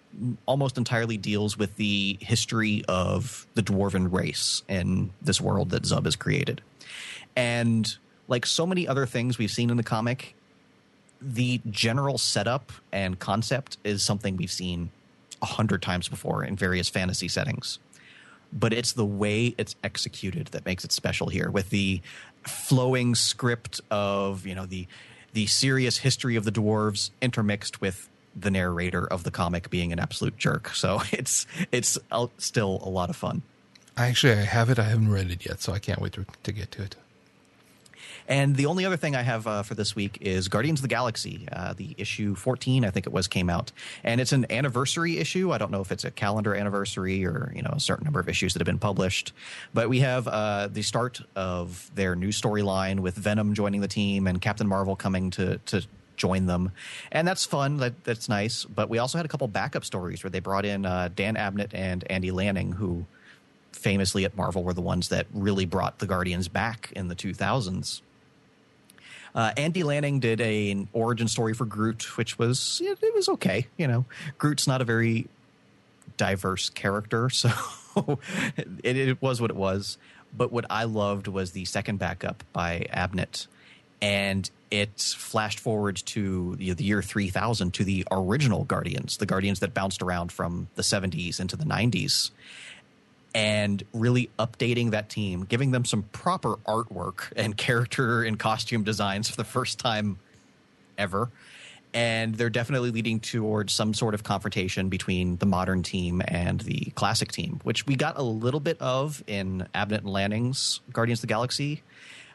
almost 0.46 0.78
entirely 0.78 1.18
deals 1.18 1.58
with 1.58 1.76
the 1.76 2.18
history 2.22 2.84
of 2.88 3.46
the 3.56 3.62
dwarven 3.62 4.12
race 4.12 4.64
in 4.70 5.12
this 5.22 5.42
world 5.42 5.72
that 5.72 5.84
Zub 5.84 6.06
has 6.06 6.16
created. 6.16 6.62
And 7.36 7.94
like 8.28 8.46
so 8.46 8.66
many 8.66 8.88
other 8.88 9.06
things 9.06 9.38
we've 9.38 9.52
seen 9.52 9.70
in 9.70 9.78
the 9.78 9.84
comic, 9.84 10.36
the 11.22 11.62
general 11.70 12.18
setup 12.18 12.72
and 12.92 13.20
concept 13.20 13.78
is 13.84 14.04
something 14.04 14.38
we've 14.38 14.52
seen 14.52 14.90
a 15.42 15.46
hundred 15.46 15.82
times 15.82 16.08
before 16.08 16.44
in 16.44 16.56
various 16.56 16.88
fantasy 16.88 17.28
settings. 17.28 17.80
But 18.54 18.74
it's 18.74 18.94
the 18.94 19.06
way 19.06 19.56
it's 19.58 19.76
executed 19.84 20.48
that 20.48 20.66
makes 20.66 20.84
it 20.84 20.92
special 20.92 21.30
here, 21.30 21.50
with 21.50 21.70
the 21.70 22.02
flowing 22.44 23.16
script 23.16 23.82
of 23.90 24.46
you 24.46 24.56
know 24.56 24.66
the 24.66 24.88
the 25.34 25.48
serious 25.48 26.00
history 26.00 26.36
of 26.36 26.44
the 26.44 26.52
dwarves 26.52 27.12
intermixed 27.22 27.80
with 27.82 28.10
the 28.36 28.52
narrator 28.52 29.06
of 29.06 29.24
the 29.24 29.32
comic 29.32 29.70
being 29.70 29.92
an 29.92 30.00
absolute 30.00 30.38
jerk. 30.38 30.70
So 30.70 31.02
it's 31.12 31.46
it's 31.72 31.98
still 32.38 32.82
a 32.84 32.90
lot 32.90 33.10
of 33.10 33.16
fun. 33.16 33.42
I 33.98 34.08
actually, 34.08 34.34
I 34.34 34.44
have 34.44 34.70
it. 34.70 34.80
I 34.80 34.84
haven't 34.84 35.12
read 35.12 35.32
it 35.32 35.46
yet, 35.46 35.62
so 35.62 35.74
I 35.74 35.80
can't 35.80 36.02
wait 36.02 36.14
to, 36.14 36.26
to 36.44 36.52
get 36.52 36.72
to 36.72 36.84
it. 36.84 36.96
And 38.28 38.56
the 38.56 38.66
only 38.66 38.86
other 38.86 38.98
thing 38.98 39.16
I 39.16 39.22
have 39.22 39.48
uh, 39.48 39.64
for 39.64 39.76
this 39.76 39.96
week 39.96 40.18
is 40.22 40.48
Guardians 40.48 40.80
of 40.80 40.84
the 40.84 40.88
Galaxy, 40.88 41.48
uh, 41.52 41.74
the 41.74 41.96
issue 41.98 42.36
14, 42.36 42.86
I 42.86 42.90
think 42.90 43.08
it 43.08 43.14
was, 43.14 43.28
came 43.28 43.50
out. 43.50 43.72
And 44.04 44.22
it's 44.22 44.32
an 44.32 44.46
anniversary 44.52 45.18
issue. 45.18 45.52
I 45.52 45.58
don't 45.58 45.72
know 45.72 45.82
if 45.82 45.92
it's 45.92 46.04
a 46.04 46.12
calendar 46.12 46.56
anniversary 46.56 47.26
or, 47.26 47.52
you 47.56 47.62
know, 47.62 47.74
a 47.74 47.80
certain 47.80 48.06
number 48.06 48.20
of 48.20 48.30
issues 48.30 48.54
that 48.54 48.60
have 48.60 48.66
been 48.66 48.80
published. 48.80 49.34
But 49.74 49.90
we 49.90 50.00
have 50.00 50.28
uh, 50.28 50.68
the 50.68 50.82
start 50.82 51.22
of 51.36 51.92
their 51.96 52.16
new 52.16 52.30
storyline 52.30 53.00
with 53.00 53.16
Venom 53.16 53.54
joining 53.54 53.82
the 53.82 53.88
team 53.88 54.28
and 54.28 54.42
Captain 54.42 54.68
Marvel 54.68 54.96
coming 54.96 55.32
to, 55.32 55.58
to 55.68 55.84
join 56.22 56.46
them, 56.46 56.72
and 57.12 57.28
that's 57.28 57.46
fun. 57.46 57.78
That 57.78 58.04
that's 58.04 58.30
nice. 58.30 58.64
But 58.64 58.90
we 58.90 59.00
also 59.00 59.18
had 59.18 59.26
a 59.26 59.28
couple 59.28 59.48
backup 59.48 59.84
stories 59.84 60.24
where 60.24 60.30
they 60.30 60.40
brought 60.40 60.66
in 60.66 60.86
uh, 60.86 61.10
Dan 61.16 61.36
Abnett 61.36 61.74
and 61.74 62.04
Andy 62.12 62.30
Lanning, 62.30 62.74
who 62.74 63.06
famously 63.72 64.24
at 64.24 64.38
Marvel 64.38 64.64
were 64.64 64.74
the 64.74 64.82
ones 64.82 65.10
that 65.10 65.26
really 65.34 65.66
brought 65.66 65.98
the 65.98 66.06
Guardians 66.06 66.48
back 66.48 66.94
in 66.96 67.08
the 67.08 67.16
2000s. 67.16 68.02
Uh, 69.34 69.52
Andy 69.56 69.84
Lanning 69.84 70.20
did 70.20 70.42
a, 70.42 70.72
an 70.72 70.88
origin 70.94 71.28
story 71.28 71.54
for 71.54 71.66
Groot, 71.66 72.18
which 72.18 72.38
was 72.38 72.82
it, 72.84 73.00
it 73.02 73.14
was 73.14 73.30
okay. 73.30 73.68
You 73.78 73.88
know, 73.88 74.06
Groot's 74.38 74.68
not 74.68 74.82
a 74.82 74.86
very 74.86 75.28
diverse 76.18 76.70
character, 76.70 77.30
so 77.32 77.50
it, 78.84 78.98
it 78.98 79.22
was 79.22 79.42
what 79.42 79.50
it 79.50 79.56
was. 79.56 79.98
But 80.36 80.52
what 80.52 80.66
I 80.70 80.86
loved 80.86 81.28
was 81.28 81.52
the 81.52 81.66
second 81.66 81.98
backup 81.98 82.44
by 82.54 82.88
Abnett, 82.94 83.48
and 84.02 84.50
it 84.70 85.00
flashed 85.00 85.60
forward 85.60 85.98
to 85.98 86.56
the, 86.56 86.72
the 86.72 86.86
year 86.86 87.02
3000 87.02 87.74
to 87.74 87.84
the 87.84 88.08
original 88.10 88.64
Guardians, 88.64 89.18
the 89.18 89.26
Guardians 89.26 89.60
that 89.60 89.74
bounced 89.74 90.02
around 90.02 90.32
from 90.32 90.70
the 90.76 90.82
70s 90.82 91.42
into 91.42 91.58
the 91.58 91.66
90s 91.66 92.32
and 93.34 93.84
really 93.94 94.30
updating 94.38 94.92
that 94.92 95.10
team, 95.10 95.46
giving 95.46 95.72
them 95.72 95.86
some 95.86 96.04
proper 96.12 96.56
artwork 96.68 97.32
and 97.36 97.56
character 97.56 98.24
and 98.24 98.38
costume 98.38 98.84
designs 98.84 99.30
for 99.30 99.38
the 99.38 99.44
first 99.44 99.80
time 99.80 100.18
ever. 100.98 101.30
And 101.94 102.36
they're 102.36 102.50
definitely 102.50 102.92
leading 102.92 103.20
towards 103.20 103.74
some 103.74 103.94
sort 103.94 104.14
of 104.14 104.24
confrontation 104.24 104.88
between 104.88 105.38
the 105.38 105.46
modern 105.46 105.84
team 105.84 106.22
and 106.26 106.62
the 106.62 106.92
classic 106.96 107.32
team, 107.34 107.60
which 107.64 107.86
we 107.86 107.96
got 107.96 108.18
a 108.18 108.22
little 108.24 108.62
bit 108.62 108.80
of 108.80 109.22
in 109.28 109.68
Abnett 109.76 110.00
and 110.00 110.10
Lanning's 110.10 110.80
Guardians 110.94 111.20
of 111.20 111.22
the 111.22 111.28
Galaxy 111.28 111.84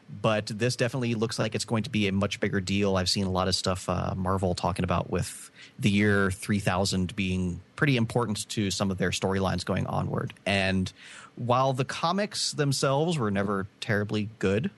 but 0.09 0.47
this 0.47 0.75
definitely 0.75 1.15
looks 1.15 1.37
like 1.37 1.55
it's 1.55 1.65
going 1.65 1.83
to 1.83 1.89
be 1.89 2.07
a 2.07 2.11
much 2.11 2.39
bigger 2.39 2.61
deal. 2.61 2.95
I've 2.95 3.09
seen 3.09 3.25
a 3.25 3.31
lot 3.31 3.47
of 3.47 3.55
stuff 3.55 3.89
uh, 3.89 4.13
Marvel 4.15 4.55
talking 4.55 4.83
about 4.83 5.09
with 5.09 5.51
the 5.79 5.89
year 5.89 6.31
3000 6.31 7.15
being 7.15 7.61
pretty 7.75 7.97
important 7.97 8.47
to 8.49 8.71
some 8.71 8.89
of 8.91 8.97
their 8.97 9.11
storylines 9.11 9.65
going 9.65 9.85
onward. 9.87 10.33
And 10.45 10.91
while 11.35 11.73
the 11.73 11.85
comics 11.85 12.51
themselves 12.53 13.17
were 13.17 13.31
never 13.31 13.67
terribly 13.79 14.29
good, 14.39 14.71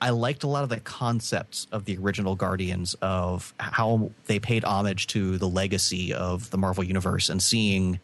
I 0.00 0.10
liked 0.10 0.42
a 0.42 0.46
lot 0.48 0.62
of 0.62 0.70
the 0.70 0.80
concepts 0.80 1.66
of 1.70 1.84
the 1.84 1.98
original 1.98 2.34
Guardians 2.34 2.94
of 3.02 3.52
how 3.58 4.10
they 4.26 4.38
paid 4.38 4.64
homage 4.64 5.06
to 5.08 5.36
the 5.36 5.48
legacy 5.48 6.14
of 6.14 6.50
the 6.50 6.56
Marvel 6.56 6.82
Universe 6.82 7.28
and 7.28 7.42
seeing 7.42 8.00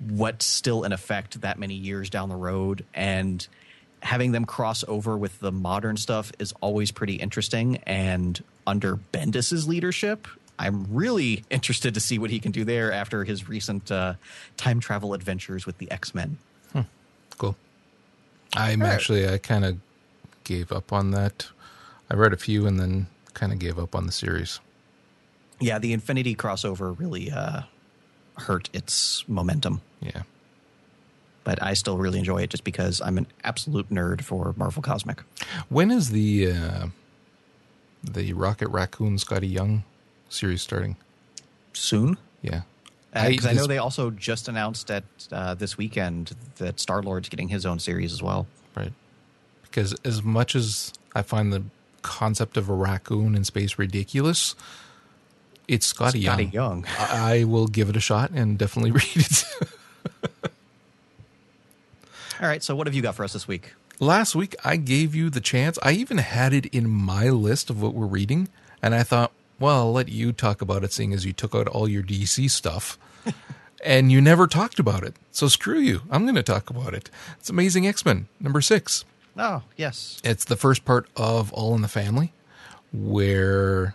what's 0.00 0.44
still 0.44 0.82
in 0.82 0.92
effect 0.92 1.40
that 1.40 1.58
many 1.58 1.74
years 1.74 2.10
down 2.10 2.28
the 2.28 2.36
road 2.36 2.84
and 2.94 3.46
having 4.02 4.32
them 4.32 4.44
cross 4.44 4.84
over 4.86 5.16
with 5.16 5.40
the 5.40 5.52
modern 5.52 5.96
stuff 5.96 6.32
is 6.38 6.52
always 6.60 6.90
pretty 6.90 7.14
interesting. 7.14 7.78
And 7.86 8.42
under 8.66 8.96
Bendis's 8.96 9.66
leadership, 9.66 10.26
I'm 10.58 10.86
really 10.90 11.44
interested 11.50 11.94
to 11.94 12.00
see 12.00 12.18
what 12.18 12.30
he 12.30 12.40
can 12.40 12.52
do 12.52 12.64
there 12.64 12.92
after 12.92 13.24
his 13.24 13.48
recent 13.48 13.90
uh, 13.90 14.14
time 14.56 14.80
travel 14.80 15.14
adventures 15.14 15.66
with 15.66 15.78
the 15.78 15.90
X 15.90 16.14
Men. 16.14 16.38
Hmm. 16.72 16.82
Cool. 17.36 17.56
I'm 18.54 18.80
right. 18.82 18.88
actually 18.88 19.28
I 19.28 19.38
kind 19.38 19.64
of 19.64 19.78
gave 20.44 20.72
up 20.72 20.92
on 20.92 21.12
that. 21.12 21.48
I 22.10 22.14
read 22.14 22.32
a 22.32 22.36
few 22.36 22.66
and 22.66 22.80
then 22.80 23.06
kind 23.34 23.52
of 23.52 23.58
gave 23.58 23.78
up 23.78 23.94
on 23.94 24.06
the 24.06 24.12
series. 24.12 24.60
Yeah, 25.60 25.78
the 25.78 25.92
Infinity 25.92 26.34
crossover 26.34 26.98
really 26.98 27.30
uh, 27.30 27.62
hurt 28.36 28.70
its 28.72 29.24
momentum. 29.28 29.80
Yeah 30.00 30.22
but 31.48 31.62
I 31.62 31.72
still 31.72 31.96
really 31.96 32.18
enjoy 32.18 32.42
it 32.42 32.50
just 32.50 32.62
because 32.62 33.00
I'm 33.00 33.16
an 33.16 33.26
absolute 33.42 33.88
nerd 33.88 34.20
for 34.20 34.52
Marvel 34.58 34.82
Cosmic. 34.82 35.22
When 35.70 35.90
is 35.90 36.10
the 36.10 36.52
uh, 36.52 36.86
the 38.04 38.34
Rocket 38.34 38.68
Raccoon 38.68 39.16
Skottie 39.16 39.50
Young 39.50 39.82
series 40.28 40.60
starting? 40.60 40.96
Soon. 41.72 42.18
Yeah. 42.42 42.62
Because 43.14 43.46
uh, 43.46 43.48
I, 43.48 43.52
I, 43.52 43.54
know 43.54 43.66
they 43.66 43.78
also 43.78 44.10
just 44.10 44.46
announced 44.46 44.90
at 44.90 45.04
uh, 45.32 45.54
this 45.54 45.78
weekend 45.78 46.36
that 46.58 46.78
Star 46.80 47.02
Lord's 47.02 47.30
getting 47.30 47.48
his 47.48 47.64
own 47.64 47.78
series 47.78 48.12
as 48.12 48.22
well. 48.22 48.46
Right. 48.76 48.92
Because 49.62 49.94
as 50.04 50.22
much 50.22 50.54
as 50.54 50.92
I 51.14 51.22
find 51.22 51.50
the 51.50 51.62
concept 52.02 52.58
of 52.58 52.68
a 52.68 52.74
raccoon 52.74 53.34
in 53.34 53.44
space 53.44 53.78
ridiculous, 53.78 54.54
it's 55.66 55.86
Scotty, 55.86 56.24
Skottie 56.24 56.52
Young. 56.52 56.84
Young. 56.84 56.86
I 56.98 57.44
will 57.44 57.68
give 57.68 57.88
it 57.88 57.96
a 57.96 58.00
shot 58.00 58.32
and 58.32 58.58
definitely 58.58 58.90
read 59.00 59.16
it. 59.16 59.44
All 62.40 62.48
right. 62.48 62.62
So, 62.62 62.74
what 62.74 62.86
have 62.86 62.94
you 62.94 63.02
got 63.02 63.14
for 63.14 63.24
us 63.24 63.32
this 63.32 63.48
week? 63.48 63.74
Last 64.00 64.36
week, 64.36 64.54
I 64.64 64.76
gave 64.76 65.14
you 65.14 65.28
the 65.28 65.40
chance. 65.40 65.78
I 65.82 65.92
even 65.92 66.18
had 66.18 66.52
it 66.52 66.66
in 66.66 66.88
my 66.88 67.30
list 67.30 67.68
of 67.68 67.82
what 67.82 67.94
we're 67.94 68.06
reading. 68.06 68.48
And 68.80 68.94
I 68.94 69.02
thought, 69.02 69.32
well, 69.58 69.78
I'll 69.78 69.92
let 69.92 70.08
you 70.08 70.32
talk 70.32 70.62
about 70.62 70.84
it, 70.84 70.92
seeing 70.92 71.12
as 71.12 71.26
you 71.26 71.32
took 71.32 71.54
out 71.54 71.66
all 71.66 71.88
your 71.88 72.02
DC 72.04 72.48
stuff. 72.48 72.96
and 73.84 74.12
you 74.12 74.20
never 74.20 74.46
talked 74.46 74.78
about 74.78 75.02
it. 75.02 75.16
So 75.32 75.48
screw 75.48 75.80
you. 75.80 76.02
I'm 76.10 76.22
going 76.22 76.36
to 76.36 76.44
talk 76.44 76.70
about 76.70 76.94
it. 76.94 77.10
It's 77.40 77.50
Amazing 77.50 77.88
X 77.88 78.04
Men, 78.04 78.28
number 78.38 78.60
six. 78.60 79.04
Oh, 79.36 79.62
yes. 79.76 80.20
It's 80.22 80.44
the 80.44 80.56
first 80.56 80.84
part 80.84 81.08
of 81.16 81.52
All 81.52 81.74
in 81.74 81.82
the 81.82 81.88
Family, 81.88 82.32
where 82.92 83.94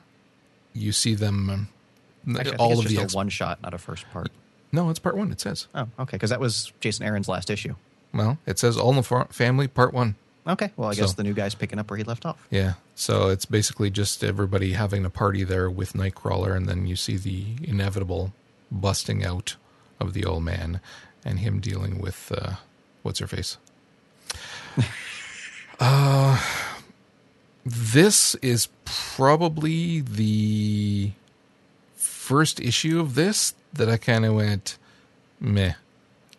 you 0.73 0.91
see 0.91 1.15
them. 1.15 1.49
Um, 1.49 2.37
Actually, 2.37 2.57
all 2.57 2.79
of 2.79 2.87
the 2.87 2.97
one 3.13 3.29
shot, 3.29 3.61
not 3.61 3.73
a 3.73 3.77
first 3.77 4.09
part. 4.11 4.31
No, 4.71 4.89
it's 4.89 4.99
part 4.99 5.15
one. 5.15 5.31
It 5.31 5.39
says. 5.39 5.67
Oh, 5.75 5.87
okay, 5.99 6.15
because 6.15 6.29
that 6.29 6.39
was 6.39 6.71
Jason 6.79 7.05
Aaron's 7.05 7.27
last 7.27 7.49
issue. 7.49 7.75
Well, 8.13 8.37
it 8.45 8.59
says 8.59 8.77
All 8.77 8.91
in 8.91 8.97
the 8.97 9.27
Family 9.29 9.67
Part 9.67 9.93
One. 9.93 10.15
Okay. 10.45 10.71
Well, 10.75 10.89
I 10.89 10.93
guess 10.93 11.11
so, 11.11 11.15
the 11.15 11.23
new 11.23 11.33
guy's 11.33 11.55
picking 11.55 11.79
up 11.79 11.89
where 11.89 11.97
he 11.97 12.03
left 12.03 12.25
off. 12.25 12.45
Yeah. 12.49 12.73
So 12.95 13.29
it's 13.29 13.45
basically 13.45 13.89
just 13.89 14.23
everybody 14.23 14.73
having 14.73 15.05
a 15.05 15.09
party 15.09 15.43
there 15.43 15.69
with 15.69 15.93
Nightcrawler, 15.93 16.55
and 16.55 16.67
then 16.67 16.85
you 16.85 16.95
see 16.95 17.17
the 17.17 17.55
inevitable 17.63 18.33
busting 18.71 19.25
out 19.25 19.55
of 19.99 20.13
the 20.13 20.25
old 20.25 20.43
man 20.43 20.81
and 21.23 21.39
him 21.39 21.59
dealing 21.59 21.99
with 21.99 22.31
uh, 22.35 22.55
what's 23.03 23.19
her 23.19 23.27
face. 23.27 23.57
uh, 25.79 26.41
this 27.65 28.35
is 28.35 28.67
probably 28.83 30.01
the 30.01 31.11
first 31.95 32.59
issue 32.59 32.99
of 32.99 33.15
this 33.15 33.53
that 33.71 33.89
I 33.89 33.97
kind 33.97 34.25
of 34.25 34.35
went 34.35 34.77
meh 35.39 35.73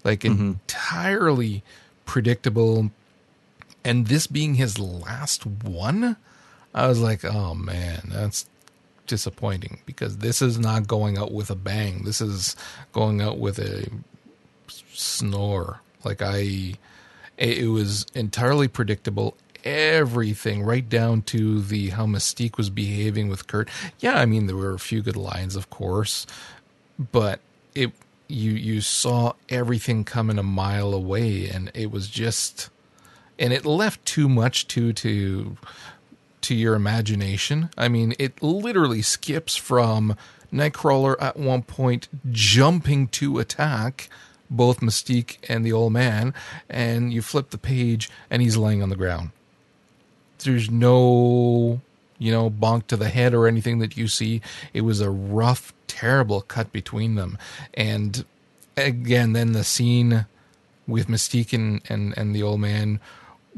like 0.04 0.20
mm-hmm. 0.20 0.48
entirely 0.48 1.62
predictable. 2.04 2.90
And 3.84 4.06
this 4.06 4.26
being 4.26 4.54
his 4.54 4.78
last 4.78 5.46
one, 5.46 6.16
I 6.74 6.86
was 6.86 7.00
like, 7.00 7.24
oh 7.24 7.54
man, 7.54 8.08
that's 8.10 8.46
disappointing 9.06 9.80
because 9.86 10.18
this 10.18 10.40
is 10.40 10.58
not 10.58 10.86
going 10.86 11.18
out 11.18 11.32
with 11.32 11.50
a 11.50 11.54
bang. 11.54 12.04
This 12.04 12.20
is 12.20 12.56
going 12.92 13.20
out 13.20 13.38
with 13.38 13.58
a 13.58 13.88
snore. 14.92 15.80
Like 16.04 16.20
I, 16.22 16.74
it 17.36 17.70
was 17.70 18.06
entirely 18.14 18.68
predictable. 18.68 19.36
Everything 19.64 20.62
right 20.62 20.86
down 20.86 21.22
to 21.22 21.62
the 21.62 21.90
how 21.90 22.04
Mystique 22.04 22.58
was 22.58 22.68
behaving 22.68 23.28
with 23.28 23.46
Kurt. 23.46 23.70
Yeah, 23.98 24.18
I 24.18 24.26
mean 24.26 24.46
there 24.46 24.56
were 24.56 24.74
a 24.74 24.78
few 24.78 25.00
good 25.00 25.16
lines, 25.16 25.56
of 25.56 25.70
course, 25.70 26.26
but 26.98 27.40
it 27.74 27.92
you 28.34 28.52
you 28.52 28.80
saw 28.80 29.32
everything 29.48 30.04
coming 30.04 30.38
a 30.38 30.42
mile 30.42 30.92
away 30.92 31.48
and 31.48 31.70
it 31.74 31.90
was 31.90 32.08
just 32.08 32.70
and 33.38 33.52
it 33.52 33.64
left 33.64 34.04
too 34.04 34.28
much 34.28 34.66
to 34.68 34.92
to 34.92 35.56
to 36.42 36.54
your 36.54 36.74
imagination. 36.74 37.70
I 37.76 37.88
mean, 37.88 38.14
it 38.18 38.42
literally 38.42 39.00
skips 39.00 39.56
from 39.56 40.14
Nightcrawler 40.52 41.16
at 41.18 41.38
one 41.38 41.62
point 41.62 42.08
jumping 42.30 43.08
to 43.08 43.38
attack 43.38 44.10
both 44.50 44.80
Mystique 44.80 45.38
and 45.48 45.64
the 45.64 45.72
old 45.72 45.94
man, 45.94 46.34
and 46.68 47.12
you 47.12 47.22
flip 47.22 47.50
the 47.50 47.58
page 47.58 48.10
and 48.30 48.42
he's 48.42 48.58
laying 48.58 48.82
on 48.82 48.90
the 48.90 48.96
ground. 48.96 49.30
There's 50.38 50.70
no, 50.70 51.80
you 52.18 52.30
know, 52.30 52.50
bonk 52.50 52.88
to 52.88 52.96
the 52.96 53.08
head 53.08 53.32
or 53.32 53.48
anything 53.48 53.78
that 53.78 53.96
you 53.96 54.06
see. 54.06 54.42
It 54.74 54.82
was 54.82 55.00
a 55.00 55.10
rough 55.10 55.72
terrible 55.94 56.40
cut 56.40 56.72
between 56.72 57.14
them. 57.14 57.38
And 57.74 58.24
again, 58.76 59.32
then 59.32 59.52
the 59.52 59.62
scene 59.62 60.26
with 60.88 61.06
Mystique 61.06 61.52
and, 61.52 61.80
and, 61.88 62.16
and 62.18 62.34
the 62.34 62.42
old 62.42 62.60
man 62.60 62.98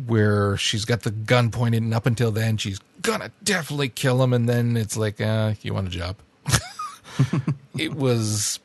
where 0.06 0.58
she's 0.58 0.84
got 0.84 1.02
the 1.02 1.10
gun 1.10 1.50
pointed 1.50 1.82
and 1.82 1.94
up 1.94 2.04
until 2.04 2.30
then 2.30 2.58
she's 2.58 2.78
gonna 3.00 3.30
definitely 3.42 3.88
kill 3.88 4.22
him. 4.22 4.34
And 4.34 4.46
then 4.46 4.76
it's 4.76 4.96
like 4.96 5.20
uh 5.20 5.54
you 5.62 5.72
want 5.72 5.88
a 5.88 5.90
job? 5.90 6.16
It 7.78 7.94
was 7.94 8.58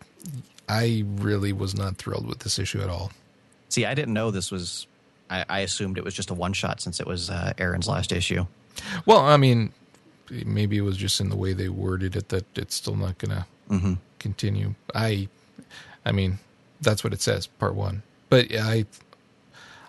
i 0.68 1.04
really 1.06 1.54
was 1.54 1.76
not 1.76 1.98
thrilled 1.98 2.28
with 2.28 2.40
this 2.40 2.60
issue 2.60 2.82
at 2.82 2.90
all. 2.90 3.12
See 3.70 3.86
i 3.86 3.94
didn't 3.94 4.14
know 4.14 4.30
this 4.32 4.52
was 4.52 4.88
i, 5.30 5.46
I 5.48 5.60
assumed 5.60 5.98
it 5.98 6.04
was 6.04 6.14
just 6.14 6.30
a 6.30 6.34
one 6.34 6.52
shot 6.52 6.82
since 6.82 7.00
it 7.00 7.08
was 7.08 7.30
uh, 7.30 7.54
aaron's 7.58 7.88
last 7.88 8.12
issue. 8.12 8.46
Well, 9.06 9.20
I 9.20 9.38
mean, 9.38 9.72
maybe 10.46 10.78
it 10.78 10.82
was 10.82 10.98
just 10.98 11.20
in 11.22 11.30
the 11.30 11.36
way 11.36 11.54
they 11.54 11.70
worded 11.70 12.16
it 12.16 12.30
that 12.30 12.46
it's 12.58 12.76
still 12.76 12.96
not 12.96 13.20
to 13.20 13.46
Mm-hmm. 13.72 13.94
continue. 14.20 14.76
I, 14.94 15.30
I 16.06 16.12
mean, 16.12 16.40
that's 16.82 17.04
what 17.04 17.14
it 17.14 17.22
says, 17.22 17.48
part 17.48 17.74
one. 17.74 18.04
But 18.30 18.48
I, 18.54 18.86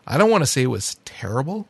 I 0.06 0.18
don't 0.18 0.30
want 0.30 0.42
to 0.42 0.46
say 0.46 0.62
it 0.62 0.66
was 0.66 0.96
terrible, 1.04 1.66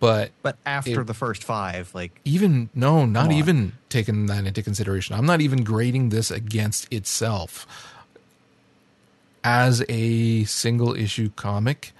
but 0.00 0.30
But 0.42 0.56
after 0.66 1.02
It- 1.02 1.06
the 1.06 1.14
first 1.14 1.44
five, 1.44 1.94
like 1.94 2.20
even 2.24 2.70
no, 2.74 3.06
not 3.06 3.32
even 3.32 3.72
taking 3.88 4.26
that 4.26 4.46
into 4.46 4.62
consideration. 4.62 5.14
I'm 5.14 5.26
not 5.26 5.40
even 5.40 5.62
grading 5.62 6.08
this 6.08 6.30
against 6.30 6.92
itself 6.92 7.66
as 9.44 9.84
a 9.88 10.44
single 10.44 10.94
issue 10.94 11.30
comic. 11.36 11.92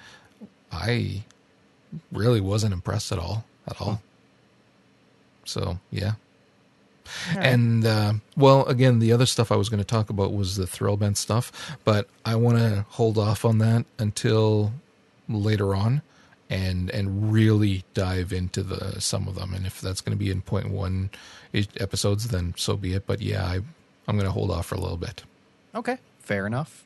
I 0.72 1.24
really 2.12 2.40
wasn't 2.40 2.72
impressed 2.72 3.12
at 3.12 3.18
all, 3.18 3.44
at 3.66 3.80
all. 3.80 4.00
So 5.44 5.78
yeah, 5.90 6.12
and 7.36 7.84
uh, 7.84 8.14
well, 8.36 8.64
again, 8.66 8.98
the 8.98 9.12
other 9.12 9.26
stuff 9.26 9.52
I 9.52 9.56
was 9.56 9.68
going 9.68 9.78
to 9.78 9.84
talk 9.84 10.10
about 10.10 10.32
was 10.32 10.56
the 10.56 10.64
Thrillbent 10.64 11.16
stuff, 11.16 11.76
but 11.84 12.08
I 12.24 12.36
want 12.36 12.58
to 12.58 12.84
hold 12.90 13.18
off 13.18 13.44
on 13.44 13.58
that 13.58 13.84
until 13.98 14.72
later 15.28 15.74
on, 15.74 16.02
and 16.48 16.90
and 16.90 17.32
really 17.32 17.84
dive 17.94 18.32
into 18.32 18.62
the 18.62 19.00
some 19.00 19.28
of 19.28 19.34
them. 19.34 19.54
And 19.54 19.66
if 19.66 19.80
that's 19.80 20.00
going 20.00 20.16
to 20.16 20.22
be 20.22 20.30
in 20.30 20.42
point 20.42 20.70
one 20.70 21.10
episodes, 21.78 22.28
then 22.28 22.54
so 22.56 22.76
be 22.76 22.94
it. 22.94 23.06
But 23.06 23.20
yeah, 23.20 23.44
I 23.44 23.60
I'm 24.08 24.16
going 24.16 24.26
to 24.26 24.32
hold 24.32 24.50
off 24.50 24.66
for 24.66 24.74
a 24.74 24.80
little 24.80 24.96
bit. 24.96 25.22
Okay, 25.74 25.98
fair 26.20 26.46
enough. 26.46 26.84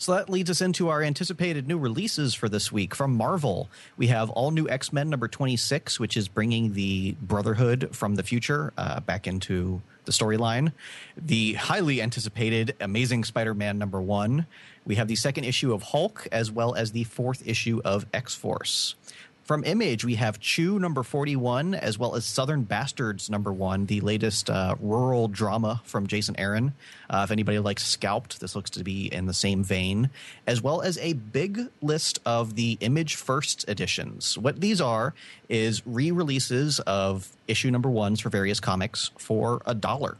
So 0.00 0.14
that 0.14 0.30
leads 0.30 0.48
us 0.48 0.60
into 0.60 0.90
our 0.90 1.02
anticipated 1.02 1.66
new 1.66 1.76
releases 1.76 2.32
for 2.32 2.48
this 2.48 2.70
week 2.70 2.94
from 2.94 3.16
Marvel. 3.16 3.68
We 3.96 4.06
have 4.06 4.30
all 4.30 4.52
new 4.52 4.68
X 4.68 4.92
Men 4.92 5.10
number 5.10 5.26
26, 5.26 5.98
which 5.98 6.16
is 6.16 6.28
bringing 6.28 6.74
the 6.74 7.16
Brotherhood 7.20 7.90
from 7.96 8.14
the 8.14 8.22
future 8.22 8.72
uh, 8.78 9.00
back 9.00 9.26
into 9.26 9.82
the 10.04 10.12
storyline. 10.12 10.72
The 11.16 11.54
highly 11.54 12.00
anticipated 12.00 12.76
Amazing 12.80 13.24
Spider 13.24 13.54
Man 13.54 13.76
number 13.76 14.00
one. 14.00 14.46
We 14.86 14.94
have 14.94 15.08
the 15.08 15.16
second 15.16 15.44
issue 15.44 15.74
of 15.74 15.82
Hulk, 15.82 16.28
as 16.30 16.50
well 16.50 16.76
as 16.76 16.92
the 16.92 17.02
fourth 17.02 17.46
issue 17.46 17.82
of 17.84 18.06
X 18.14 18.36
Force. 18.36 18.94
From 19.48 19.64
Image, 19.64 20.04
we 20.04 20.16
have 20.16 20.38
Chew 20.40 20.78
number 20.78 21.02
41, 21.02 21.74
as 21.74 21.98
well 21.98 22.16
as 22.16 22.26
Southern 22.26 22.64
Bastards 22.64 23.30
number 23.30 23.50
one, 23.50 23.86
the 23.86 24.02
latest 24.02 24.50
uh, 24.50 24.74
rural 24.78 25.26
drama 25.26 25.80
from 25.86 26.06
Jason 26.06 26.34
Aaron. 26.36 26.74
Uh, 27.08 27.22
if 27.24 27.30
anybody 27.30 27.58
likes 27.58 27.82
Scalped, 27.82 28.40
this 28.40 28.54
looks 28.54 28.68
to 28.68 28.84
be 28.84 29.06
in 29.06 29.24
the 29.24 29.32
same 29.32 29.64
vein, 29.64 30.10
as 30.46 30.60
well 30.60 30.82
as 30.82 30.98
a 30.98 31.14
big 31.14 31.70
list 31.80 32.18
of 32.26 32.56
the 32.56 32.76
Image 32.82 33.14
First 33.14 33.66
editions. 33.70 34.36
What 34.36 34.60
these 34.60 34.82
are 34.82 35.14
is 35.48 35.80
re 35.86 36.10
releases 36.10 36.78
of 36.80 37.34
issue 37.46 37.70
number 37.70 37.88
ones 37.88 38.20
for 38.20 38.28
various 38.28 38.60
comics 38.60 39.12
for 39.16 39.62
a 39.64 39.74
dollar. 39.74 40.18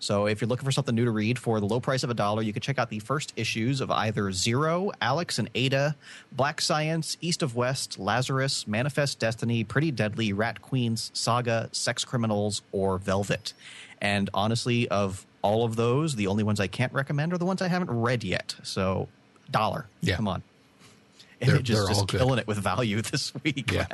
So 0.00 0.26
if 0.26 0.40
you're 0.40 0.48
looking 0.48 0.64
for 0.64 0.72
something 0.72 0.94
new 0.94 1.04
to 1.04 1.10
read 1.12 1.38
for 1.38 1.60
the 1.60 1.66
low 1.66 1.78
price 1.78 2.02
of 2.02 2.10
a 2.10 2.14
dollar, 2.14 2.42
you 2.42 2.52
can 2.52 2.62
check 2.62 2.78
out 2.78 2.90
the 2.90 2.98
first 2.98 3.32
issues 3.36 3.80
of 3.80 3.90
either 3.92 4.32
Zero, 4.32 4.90
Alex 5.00 5.38
and 5.38 5.48
Ada, 5.54 5.94
Black 6.32 6.60
Science, 6.60 7.16
East 7.20 7.42
of 7.42 7.54
West, 7.54 7.96
Lazarus, 7.98 8.66
Manifest 8.66 9.20
Destiny, 9.20 9.62
Pretty 9.62 9.92
Deadly, 9.92 10.32
Rat 10.32 10.62
Queens, 10.62 11.10
Saga, 11.14 11.68
Sex 11.70 12.04
Criminals, 12.04 12.62
or 12.72 12.98
Velvet. 12.98 13.52
And 14.00 14.30
honestly, 14.34 14.88
of 14.88 15.24
all 15.42 15.64
of 15.64 15.76
those, 15.76 16.16
the 16.16 16.26
only 16.26 16.42
ones 16.42 16.58
I 16.58 16.66
can't 16.66 16.92
recommend 16.92 17.32
are 17.32 17.38
the 17.38 17.46
ones 17.46 17.62
I 17.62 17.68
haven't 17.68 17.90
read 17.90 18.24
yet. 18.24 18.56
So 18.64 19.06
dollar. 19.50 19.86
Yeah. 20.00 20.16
Come 20.16 20.26
on. 20.28 20.42
They're- 21.40 21.50
Image 21.54 21.70
is 21.70 21.78
they're 21.78 21.88
just 21.94 22.08
killing 22.08 22.40
it 22.40 22.48
with 22.48 22.58
value 22.58 23.00
this 23.02 23.32
week. 23.44 23.70
Yeah. 23.70 23.86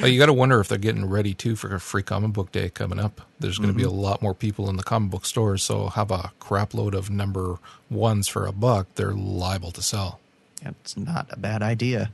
Well, 0.00 0.08
you 0.08 0.18
got 0.18 0.26
to 0.26 0.32
wonder 0.32 0.60
if 0.60 0.68
they're 0.68 0.78
getting 0.78 1.06
ready 1.06 1.34
too 1.34 1.56
for 1.56 1.74
a 1.74 1.80
free 1.80 2.02
comic 2.02 2.32
book 2.32 2.52
day 2.52 2.68
coming 2.68 2.98
up. 2.98 3.20
There's 3.38 3.58
going 3.58 3.70
to 3.70 3.76
be 3.76 3.82
a 3.82 3.90
lot 3.90 4.22
more 4.22 4.34
people 4.34 4.68
in 4.68 4.76
the 4.76 4.82
comic 4.82 5.10
book 5.10 5.26
stores, 5.26 5.62
so 5.62 5.88
have 5.88 6.10
a 6.10 6.32
crap 6.38 6.74
load 6.74 6.94
of 6.94 7.10
number 7.10 7.58
ones 7.88 8.28
for 8.28 8.46
a 8.46 8.52
buck. 8.52 8.94
They're 8.94 9.12
liable 9.12 9.70
to 9.72 9.82
sell. 9.82 10.20
It's 10.62 10.96
not 10.96 11.26
a 11.30 11.38
bad 11.38 11.62
idea. 11.62 12.10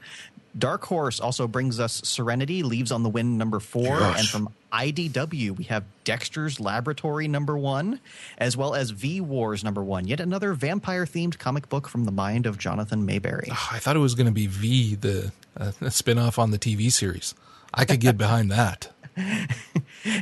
Dark 0.59 0.87
Horse 0.87 1.21
also 1.21 1.47
brings 1.47 1.79
us 1.79 2.01
Serenity, 2.05 2.63
Leaves 2.63 2.91
on 2.91 3.03
the 3.03 3.09
Wind 3.09 3.37
number 3.37 3.61
four. 3.61 3.99
Gosh. 3.99 4.21
And 4.21 4.29
from 4.29 4.49
IDW, 4.73 5.51
we 5.57 5.65
have 5.65 5.85
Dexter's 6.05 6.61
Laboratory 6.61 7.29
number 7.29 7.59
one, 7.59 8.01
as 8.39 8.57
well 8.57 8.75
as 8.75 8.91
V 8.91 9.21
Wars 9.21 9.63
number 9.63 9.83
one, 9.83 10.07
yet 10.07 10.21
another 10.21 10.55
vampire 10.55 11.05
themed 11.05 11.39
comic 11.39 11.69
book 11.69 11.89
from 11.89 12.05
the 12.05 12.13
mind 12.13 12.47
of 12.47 12.59
Jonathan 12.59 13.07
Maberry. 13.07 13.51
I 13.51 13.79
thought 13.79 13.97
it 13.97 14.01
was 14.01 14.15
going 14.15 14.27
to 14.27 14.33
be 14.33 14.47
V, 14.47 14.95
the 14.95 15.33
uh, 15.57 15.73
spin 15.91 16.19
off 16.19 16.39
on 16.39 16.53
the 16.53 16.59
TV 16.59 16.91
series. 16.91 17.35
I 17.77 17.85
could 17.85 18.01
get 18.01 18.17
behind 18.19 18.51
that. 18.51 18.93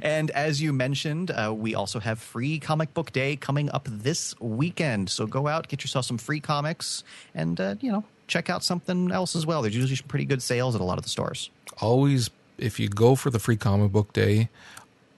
And 0.02 0.30
as 0.30 0.62
you 0.62 0.72
mentioned, 0.72 1.30
uh, 1.30 1.52
we 1.54 1.74
also 1.74 2.00
have 2.00 2.18
free 2.18 2.58
comic 2.58 2.94
book 2.94 3.12
day 3.12 3.36
coming 3.36 3.70
up 3.70 3.86
this 3.90 4.38
weekend. 4.40 5.10
So 5.10 5.26
go 5.26 5.46
out, 5.46 5.68
get 5.68 5.82
yourself 5.82 6.06
some 6.06 6.18
free 6.18 6.40
comics, 6.40 7.04
and, 7.34 7.60
uh, 7.60 7.74
you 7.80 7.92
know, 7.92 8.04
check 8.26 8.48
out 8.48 8.64
something 8.64 9.10
else 9.10 9.36
as 9.36 9.44
well. 9.46 9.62
There's 9.62 9.76
usually 9.76 9.96
some 9.96 10.08
pretty 10.08 10.24
good 10.24 10.42
sales 10.42 10.74
at 10.74 10.80
a 10.80 10.84
lot 10.84 10.98
of 10.98 11.04
the 11.04 11.10
stores. 11.10 11.50
Always, 11.80 12.30
if 12.58 12.80
you 12.80 12.88
go 12.88 13.14
for 13.14 13.30
the 13.30 13.38
free 13.38 13.56
comic 13.56 13.92
book 13.92 14.12
day, 14.12 14.48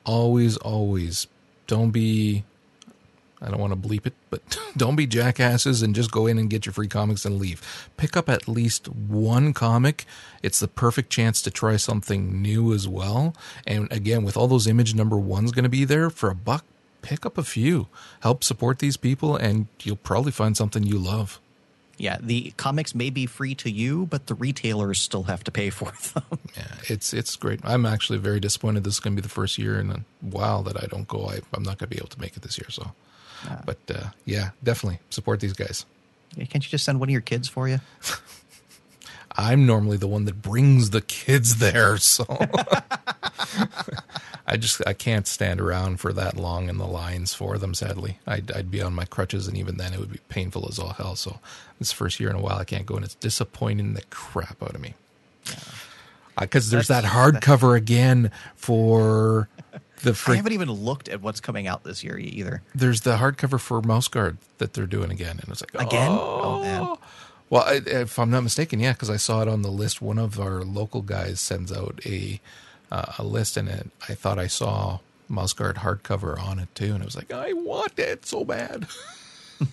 always, 0.04 0.56
always 0.58 1.26
don't 1.66 1.90
be. 1.90 2.44
I 3.40 3.50
don't 3.50 3.60
want 3.60 3.72
to 3.72 3.88
bleep 3.88 4.06
it, 4.06 4.14
but 4.30 4.58
don't 4.76 4.96
be 4.96 5.06
jackasses 5.06 5.82
and 5.82 5.94
just 5.94 6.10
go 6.10 6.26
in 6.26 6.38
and 6.38 6.48
get 6.48 6.66
your 6.66 6.72
free 6.72 6.88
comics 6.88 7.24
and 7.24 7.38
leave. 7.38 7.88
Pick 7.96 8.16
up 8.16 8.28
at 8.28 8.48
least 8.48 8.88
one 8.88 9.52
comic. 9.52 10.04
It's 10.42 10.60
the 10.60 10.68
perfect 10.68 11.10
chance 11.10 11.42
to 11.42 11.50
try 11.50 11.76
something 11.76 12.40
new 12.40 12.72
as 12.72 12.88
well. 12.88 13.34
And 13.66 13.90
again, 13.92 14.24
with 14.24 14.36
all 14.36 14.48
those 14.48 14.66
image 14.66 14.94
number 14.94 15.16
ones 15.16 15.52
going 15.52 15.64
to 15.64 15.68
be 15.68 15.84
there 15.84 16.08
for 16.08 16.30
a 16.30 16.34
buck, 16.34 16.64
pick 17.02 17.26
up 17.26 17.38
a 17.38 17.44
few. 17.44 17.88
Help 18.20 18.42
support 18.42 18.78
these 18.78 18.96
people, 18.96 19.36
and 19.36 19.68
you'll 19.82 19.96
probably 19.96 20.32
find 20.32 20.56
something 20.56 20.82
you 20.82 20.98
love. 20.98 21.40
Yeah, 21.98 22.18
the 22.20 22.52
comics 22.56 22.94
may 22.94 23.08
be 23.08 23.24
free 23.26 23.54
to 23.56 23.70
you, 23.70 24.06
but 24.06 24.26
the 24.26 24.34
retailers 24.34 24.98
still 24.98 25.24
have 25.24 25.44
to 25.44 25.50
pay 25.50 25.70
for 25.78 25.92
them. 26.12 26.38
Yeah, 26.56 26.74
it's 26.88 27.14
it's 27.14 27.36
great. 27.36 27.60
I'm 27.64 27.86
actually 27.86 28.18
very 28.18 28.40
disappointed. 28.40 28.84
This 28.84 28.94
is 28.94 29.00
going 29.00 29.14
to 29.16 29.22
be 29.22 29.26
the 29.26 29.32
first 29.32 29.56
year 29.56 29.78
in 29.78 29.90
a 29.90 30.00
while 30.20 30.62
that 30.64 30.82
I 30.82 30.86
don't 30.86 31.08
go. 31.08 31.28
I, 31.28 31.40
I'm 31.54 31.62
not 31.62 31.78
going 31.78 31.88
to 31.90 31.94
be 31.94 31.96
able 31.96 32.08
to 32.08 32.20
make 32.20 32.36
it 32.36 32.42
this 32.42 32.58
year. 32.58 32.68
So, 32.70 32.92
but 33.64 33.78
uh, 33.94 34.08
yeah, 34.24 34.50
definitely 34.62 35.00
support 35.10 35.40
these 35.40 35.52
guys. 35.52 35.84
Can't 36.36 36.64
you 36.64 36.70
just 36.70 36.84
send 36.84 37.00
one 37.00 37.08
of 37.08 37.12
your 37.12 37.20
kids 37.22 37.48
for 37.48 37.68
you? 37.68 37.80
I'm 39.38 39.66
normally 39.66 39.98
the 39.98 40.06
one 40.08 40.24
that 40.24 40.40
brings 40.40 40.90
the 40.90 41.02
kids 41.02 41.56
there, 41.56 41.98
so 41.98 42.24
I 44.46 44.56
just 44.56 44.80
I 44.86 44.94
can't 44.94 45.26
stand 45.26 45.60
around 45.60 46.00
for 46.00 46.12
that 46.14 46.36
long 46.36 46.68
in 46.70 46.78
the 46.78 46.86
lines 46.86 47.34
for 47.34 47.58
them. 47.58 47.74
Sadly, 47.74 48.18
I'd, 48.26 48.50
I'd 48.52 48.70
be 48.70 48.80
on 48.80 48.94
my 48.94 49.04
crutches, 49.04 49.46
and 49.46 49.56
even 49.56 49.76
then, 49.76 49.92
it 49.92 50.00
would 50.00 50.12
be 50.12 50.20
painful 50.28 50.66
as 50.70 50.78
all 50.78 50.94
hell. 50.94 51.16
So, 51.16 51.38
this 51.78 51.92
first 51.92 52.18
year 52.18 52.30
in 52.30 52.36
a 52.36 52.40
while, 52.40 52.56
I 52.56 52.64
can't 52.64 52.86
go, 52.86 52.96
and 52.96 53.04
it's 53.04 53.14
disappointing 53.16 53.92
the 53.94 54.02
crap 54.10 54.62
out 54.62 54.74
of 54.74 54.80
me. 54.80 54.94
Because 56.38 56.70
there's 56.70 56.88
That's- 56.88 57.10
that 57.10 57.12
hardcover 57.12 57.76
again 57.76 58.30
for 58.54 59.48
the 60.02 60.18
I 60.26 60.36
haven't 60.36 60.52
even 60.52 60.70
looked 60.70 61.08
at 61.08 61.20
what's 61.22 61.40
coming 61.40 61.66
out 61.66 61.84
this 61.84 62.02
year 62.04 62.18
either. 62.18 62.62
there's 62.74 63.00
the 63.02 63.16
hardcover 63.16 63.58
for 63.60 63.80
Mouse 63.82 64.08
Guard 64.08 64.38
that 64.58 64.72
they're 64.74 64.86
doing 64.86 65.10
again, 65.10 65.38
and 65.40 65.48
it's 65.50 65.60
like 65.62 65.74
Again? 65.74 66.10
Oh, 66.10 66.40
Oh, 66.42 66.60
man. 66.60 66.96
Well, 67.48 67.62
I, 67.62 67.80
if 67.86 68.18
I'm 68.18 68.30
not 68.30 68.42
mistaken, 68.42 68.80
yeah, 68.80 68.92
because 68.92 69.08
I 69.10 69.16
saw 69.16 69.40
it 69.42 69.48
on 69.48 69.62
the 69.62 69.70
list. 69.70 70.02
One 70.02 70.18
of 70.18 70.40
our 70.40 70.62
local 70.64 71.00
guys 71.02 71.38
sends 71.40 71.70
out 71.72 72.00
a 72.04 72.40
uh, 72.90 73.12
a 73.18 73.24
list, 73.24 73.56
and 73.56 73.68
it, 73.68 73.90
I 74.08 74.14
thought 74.14 74.38
I 74.38 74.46
saw 74.48 74.98
Mouse 75.28 75.52
Guard 75.52 75.76
hardcover 75.76 76.38
on 76.40 76.58
it 76.58 76.68
too, 76.74 76.92
and 76.94 77.02
I 77.02 77.04
was 77.04 77.16
like, 77.16 77.32
I 77.32 77.52
want 77.52 77.98
it 77.98 78.26
so 78.26 78.44
bad. 78.44 78.86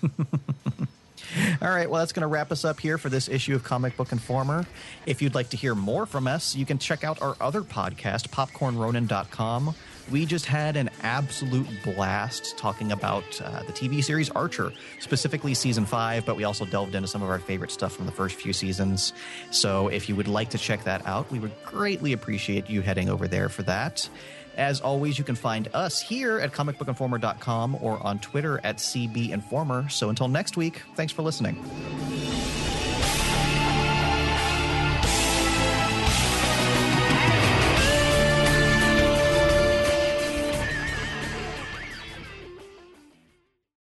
All 1.63 1.69
right, 1.69 1.89
well, 1.89 1.99
that's 1.99 2.11
going 2.13 2.21
to 2.21 2.27
wrap 2.27 2.51
us 2.51 2.63
up 2.63 2.79
here 2.79 2.99
for 2.99 3.09
this 3.09 3.27
issue 3.27 3.55
of 3.55 3.63
Comic 3.63 3.97
Book 3.97 4.11
Informer. 4.11 4.67
If 5.07 5.21
you'd 5.21 5.33
like 5.33 5.49
to 5.49 5.57
hear 5.57 5.73
more 5.73 6.05
from 6.05 6.27
us, 6.27 6.55
you 6.55 6.63
can 6.65 6.77
check 6.77 7.03
out 7.03 7.21
our 7.23 7.35
other 7.41 7.61
podcast, 7.63 8.29
popcornronin.com. 8.29 9.73
We 10.11 10.25
just 10.25 10.45
had 10.45 10.75
an 10.75 10.89
absolute 11.01 11.67
blast 11.83 12.57
talking 12.57 12.91
about 12.91 13.23
uh, 13.41 13.63
the 13.63 13.73
TV 13.73 14.03
series 14.03 14.29
Archer, 14.31 14.73
specifically 14.99 15.53
season 15.53 15.85
five, 15.85 16.25
but 16.25 16.35
we 16.35 16.43
also 16.43 16.65
delved 16.65 16.93
into 16.95 17.07
some 17.07 17.23
of 17.23 17.29
our 17.29 17.39
favorite 17.39 17.71
stuff 17.71 17.95
from 17.95 18.05
the 18.05 18.11
first 18.11 18.35
few 18.35 18.53
seasons. 18.53 19.13
So 19.51 19.87
if 19.87 20.09
you 20.09 20.15
would 20.15 20.27
like 20.27 20.49
to 20.51 20.57
check 20.57 20.83
that 20.83 21.05
out, 21.05 21.31
we 21.31 21.39
would 21.39 21.53
greatly 21.63 22.13
appreciate 22.13 22.69
you 22.69 22.81
heading 22.81 23.09
over 23.09 23.27
there 23.27 23.49
for 23.49 23.63
that. 23.63 24.07
As 24.57 24.81
always, 24.81 25.17
you 25.17 25.23
can 25.23 25.35
find 25.35 25.67
us 25.73 25.99
here 25.99 26.39
at 26.39 26.51
comicbookinformer.com 26.51 27.77
or 27.81 28.01
on 28.05 28.19
Twitter 28.19 28.59
at 28.63 28.77
CB 28.77 29.31
Informer. 29.31 29.89
So 29.89 30.09
until 30.09 30.27
next 30.27 30.57
week, 30.57 30.83
thanks 30.95 31.11
for 31.11 31.23
listening. 31.23 31.55